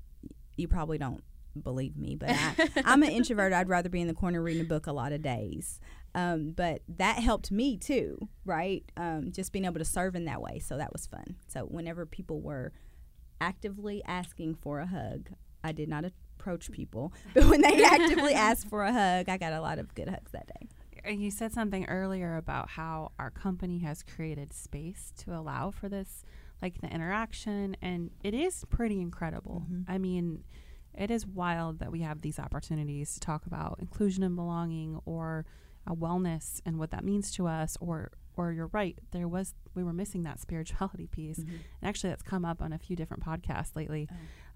You 0.57 0.69
probably 0.69 0.99
don't 0.99 1.23
believe 1.61 1.97
me, 1.97 2.17
but 2.17 2.31
I, 2.31 2.69
I'm 2.85 3.03
an 3.03 3.11
introvert. 3.11 3.53
I'd 3.53 3.69
rather 3.69 3.89
be 3.89 4.01
in 4.01 4.09
the 4.09 4.15
corner 4.15 4.43
reading 4.43 4.63
a 4.63 4.67
book 4.67 4.87
a 4.87 4.93
lot 4.93 5.13
of 5.13 5.23
days. 5.23 5.81
Um, 6.15 6.53
but 6.57 6.83
that 6.89 7.19
helped 7.19 7.51
me 7.51 7.77
too, 7.77 8.29
right? 8.45 8.85
Um, 8.97 9.33
just 9.33 9.53
being 9.53 9.65
able 9.65 9.81
to 9.81 9.85
serve 9.85 10.15
in 10.15 10.25
that 10.27 10.41
way. 10.41 10.61
So 10.61 10.77
that 10.77 10.93
was 10.93 11.07
fun. 11.07 11.37
So 11.49 11.63
whenever 11.65 12.07
people 12.07 12.41
were 12.41 12.73
actively 13.41 14.03
asking 14.05 14.55
for 14.55 14.79
a 14.79 14.87
hug, 14.87 15.31
I 15.65 15.73
did 15.73 15.89
not 15.89 16.05
approach 16.05 16.71
people, 16.71 17.13
but 17.35 17.45
when 17.47 17.63
they 17.63 17.83
actively 17.83 18.35
asked 18.35 18.69
for 18.69 18.85
a 18.85 18.93
hug, 18.93 19.29
I 19.29 19.37
got 19.39 19.53
a 19.53 19.61
lot 19.61 19.79
of 19.79 19.95
good 19.95 20.09
hugs 20.09 20.33
that 20.33 20.47
day. 20.47 20.69
Uh, 21.07 21.11
You 21.11 21.31
said 21.31 21.53
something 21.53 21.85
earlier 21.87 22.37
about 22.37 22.71
how 22.71 23.13
our 23.19 23.31
company 23.31 23.79
has 23.81 24.03
created 24.03 24.53
space 24.53 25.13
to 25.19 25.35
allow 25.37 25.71
for 25.71 25.89
this, 25.89 26.25
like 26.63 26.81
the 26.81 26.89
interaction, 26.89 27.77
and 27.83 28.11
it 28.23 28.35
is 28.35 28.65
pretty 28.71 29.01
incredible. 29.01 29.67
I 29.89 29.99
mean, 29.99 30.45
it 30.97 31.11
is 31.11 31.27
wild 31.27 31.79
that 31.81 31.91
we 31.93 32.01
have 32.01 32.21
these 32.21 32.39
opportunities 32.39 33.15
to 33.15 33.21
talk 33.21 33.47
about 33.47 33.79
inclusion 33.81 34.23
and 34.23 34.37
belonging, 34.37 35.01
or 35.05 35.45
uh, 35.87 35.95
wellness 35.95 36.61
and 36.65 36.79
what 36.79 36.91
that 36.93 37.05
means 37.05 37.31
to 37.33 37.47
us, 37.47 37.77
or 37.81 38.11
or 38.37 38.51
you're 38.51 38.71
right, 38.73 38.99
there 39.13 39.29
was 39.29 39.55
we 39.75 39.85
were 39.85 39.93
missing 39.93 40.23
that 40.25 40.41
spirituality 40.41 41.07
piece, 41.07 41.39
and 41.39 41.61
actually 41.85 42.11
that's 42.11 42.23
come 42.23 42.45
up 42.45 42.61
on 42.63 42.73
a 42.73 42.79
few 42.79 42.97
different 42.97 43.23
podcasts 43.25 43.77
lately. 43.77 44.09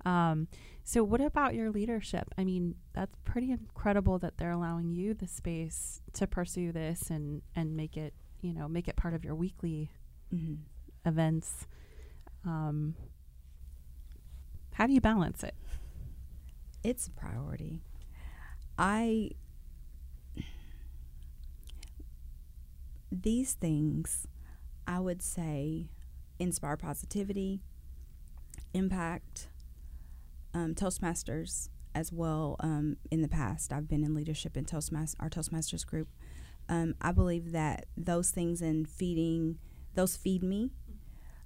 Um, 0.04 0.48
so, 0.84 1.02
what 1.04 1.20
about 1.20 1.54
your 1.54 1.70
leadership? 1.70 2.28
I 2.38 2.44
mean, 2.44 2.76
that's 2.94 3.14
pretty 3.24 3.50
incredible 3.50 4.18
that 4.20 4.38
they're 4.38 4.50
allowing 4.52 4.90
you 4.90 5.14
the 5.14 5.26
space 5.26 6.00
to 6.14 6.26
pursue 6.26 6.72
this 6.72 7.10
and 7.10 7.42
and 7.54 7.76
make 7.76 7.96
it, 7.96 8.14
you 8.40 8.52
know, 8.54 8.68
make 8.68 8.88
it 8.88 8.96
part 8.96 9.14
of 9.14 9.24
your 9.24 9.34
weekly 9.34 9.90
Mm-hmm. 10.34 10.54
events. 11.08 11.66
Um, 12.44 12.94
how 14.74 14.86
do 14.86 14.92
you 14.92 15.00
balance 15.00 15.42
it? 15.42 15.54
It's 16.82 17.06
a 17.06 17.10
priority. 17.10 17.82
I 18.78 19.30
these 23.10 23.54
things 23.54 24.26
I 24.86 25.00
would 25.00 25.22
say 25.22 25.88
inspire 26.38 26.76
positivity, 26.76 27.60
impact, 28.72 29.48
um, 30.58 30.74
Toastmasters 30.74 31.68
as 31.94 32.12
well. 32.12 32.56
Um, 32.60 32.96
in 33.10 33.22
the 33.22 33.28
past, 33.28 33.72
I've 33.72 33.88
been 33.88 34.02
in 34.02 34.14
leadership 34.14 34.56
in 34.56 34.64
Toastmasters, 34.64 35.14
our 35.20 35.30
Toastmasters 35.30 35.86
group. 35.86 36.08
Um, 36.68 36.94
I 37.00 37.12
believe 37.12 37.52
that 37.52 37.86
those 37.96 38.30
things 38.30 38.60
and 38.60 38.88
feeding, 38.88 39.58
those 39.94 40.16
feed 40.16 40.42
me, 40.42 40.72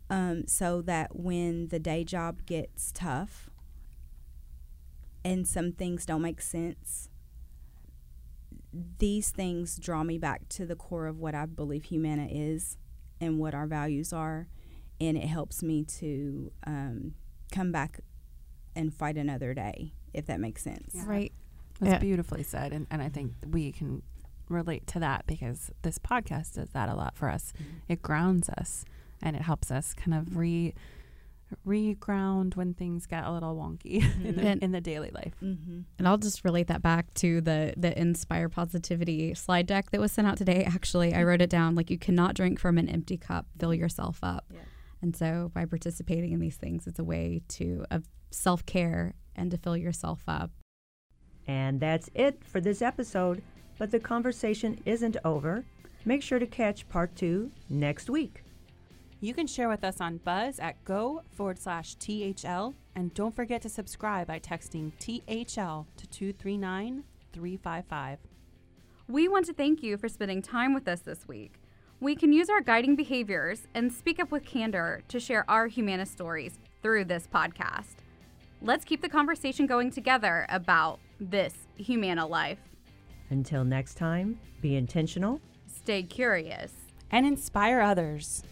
um, 0.09 0.46
so 0.46 0.81
that 0.83 1.14
when 1.14 1.68
the 1.68 1.79
day 1.79 2.05
job 2.05 2.46
gets 2.46 2.90
tough, 2.92 3.51
and 5.25 5.46
some 5.46 5.72
things 5.72 6.05
don't 6.05 6.22
make 6.22 6.40
sense, 6.40 7.09
these 8.98 9.31
things 9.31 9.77
draw 9.77 10.03
me 10.03 10.18
back 10.18 10.48
to 10.48 10.64
the 10.66 10.75
core 10.75 11.07
of 11.07 11.18
what 11.20 11.35
I 11.35 11.46
believe 11.46 11.85
Humana 11.85 12.27
is 12.31 12.79
and 13.20 13.38
what 13.38 13.55
our 13.55 13.66
values 13.66 14.12
are. 14.12 14.48
And 15.01 15.16
it 15.16 15.27
helps 15.27 15.62
me 15.62 15.85
to 15.85 16.51
um, 16.66 17.14
come 17.53 17.70
back 17.70 18.01
and 18.75 18.95
fight 18.95 19.17
another 19.17 19.55
day, 19.55 19.93
if 20.13 20.27
that 20.27 20.41
makes 20.41 20.63
sense. 20.63 20.93
Yeah. 20.95 21.05
Right. 21.07 21.33
That's 21.81 21.93
Yeah. 21.95 21.99
beautifully 21.99 22.43
said. 22.43 22.73
And, 22.73 22.87
and 22.91 23.03
I 23.03 23.09
think 23.09 23.33
we 23.49 23.73
can 23.73 24.03
relate 24.49 24.87
to 24.89 25.01
that 25.01 25.27
because 25.27 25.71
this 25.83 25.99
podcast 25.99 26.55
does 26.55 26.71
that 26.71 26.89
a 26.89 26.95
lot 26.95 27.17
for 27.17 27.29
us. 27.29 27.53
Mm-hmm. 27.57 27.93
It 27.93 28.03
grounds 28.03 28.49
us 28.51 28.85
and 29.23 29.37
it 29.37 29.43
helps 29.43 29.71
us 29.71 29.95
kind 29.95 30.15
of 30.15 30.37
re 30.37 30.75
re-ground 31.67 32.55
when 32.55 32.73
things 32.73 33.07
get 33.07 33.25
a 33.25 33.31
little 33.31 33.55
wonky 33.55 33.85
in, 33.97 34.03
mm-hmm. 34.03 34.41
the, 34.41 34.49
And- 34.49 34.63
in 34.63 34.73
the 34.73 34.81
daily 34.81 35.11
life. 35.11 35.35
Mm-hmm. 35.43 35.81
And 35.99 36.09
I'll 36.09 36.17
just 36.19 36.45
relate 36.45 36.69
that 36.69 36.81
back 36.83 37.13
to 37.15 37.41
the 37.41 37.75
the 37.77 37.99
Inspire 37.99 38.49
Positivity 38.49 39.35
slide 39.35 39.67
deck 39.67 39.91
that 39.91 40.01
was 40.01 40.13
sent 40.13 40.27
out 40.27 40.39
today. 40.39 40.65
Actually, 40.65 41.13
I 41.13 41.19
mm-hmm. 41.19 41.27
wrote 41.27 41.43
it 41.43 41.51
down 41.51 41.75
like 41.75 41.91
you 41.91 41.99
cannot 41.99 42.35
drink 42.35 42.59
from 42.59 42.79
an 42.79 42.89
empty 42.89 43.17
cup. 43.17 43.47
Fill 43.59 43.75
yourself 43.75 44.19
up. 44.23 44.45
Yeah. 44.51 44.61
And 45.03 45.17
so 45.17 45.51
by 45.53 45.65
participating 45.67 46.33
in 46.33 46.41
these 46.41 46.57
things, 46.57 46.87
it's 46.87 47.01
a 47.01 47.05
way 47.05 47.43
to 47.49 47.85
of 47.91 48.09
self 48.31 48.65
care 48.65 49.15
and 49.35 49.51
to 49.51 49.59
fill 49.59 49.77
yourself 49.77 50.23
up. 50.29 50.51
And 51.47 51.81
that's 51.81 52.09
it 52.15 52.43
for 52.45 52.61
this 52.61 52.81
episode. 52.81 53.43
But 53.79 53.91
the 53.91 53.99
conversation 53.99 54.81
isn't 54.85 55.17
over. 55.25 55.65
Make 56.05 56.23
sure 56.23 56.38
to 56.38 56.47
catch 56.47 56.88
part 56.88 57.15
two 57.17 57.51
next 57.69 58.09
week. 58.09 58.45
You 59.21 59.35
can 59.35 59.47
share 59.47 59.69
with 59.69 59.85
us 59.85 60.01
on 60.01 60.19
Buzz 60.19 60.59
at 60.59 60.85
go 60.85 61.23
forward 61.31 61.59
slash 61.59 61.95
THL. 61.97 62.75
And 62.95 63.15
don't 63.15 63.35
forget 63.35 63.62
to 63.62 63.69
subscribe 63.69 64.27
by 64.27 64.38
texting 64.38 64.93
THL 64.99 65.87
to 65.97 66.07
239 66.09 67.05
355. 67.33 68.19
We 69.09 69.29
want 69.29 69.47
to 69.47 69.53
thank 69.53 69.83
you 69.83 69.97
for 69.97 70.09
spending 70.09 70.43
time 70.43 70.75
with 70.75 70.87
us 70.87 71.01
this 71.01 71.27
week. 71.27 71.62
We 72.03 72.17
can 72.17 72.33
use 72.33 72.51
our 72.51 72.61
guiding 72.61 72.97
behaviors 72.97 73.69
and 73.75 73.93
speak 73.93 74.19
up 74.19 74.33
with 74.33 74.45
candor 74.45 75.05
to 75.07 75.21
share 75.21 75.49
our 75.49 75.69
humanist 75.69 76.11
stories 76.11 76.59
through 76.83 77.05
this 77.05 77.29
podcast. 77.33 77.95
Let's 78.61 78.85
keep 78.85 79.03
the 79.03 79.09
conversation 79.09 79.69
going 79.69 79.93
together 79.93 80.45
about 80.49 80.99
this 81.21 81.55
Humana 81.77 82.27
life. 82.27 82.59
Until 83.31 83.62
next 83.62 83.95
time, 83.95 84.41
be 84.61 84.75
intentional 84.75 85.41
Stay 85.69 86.03
curious. 86.03 86.73
And 87.12 87.25
inspire 87.25 87.81
others. 87.81 88.43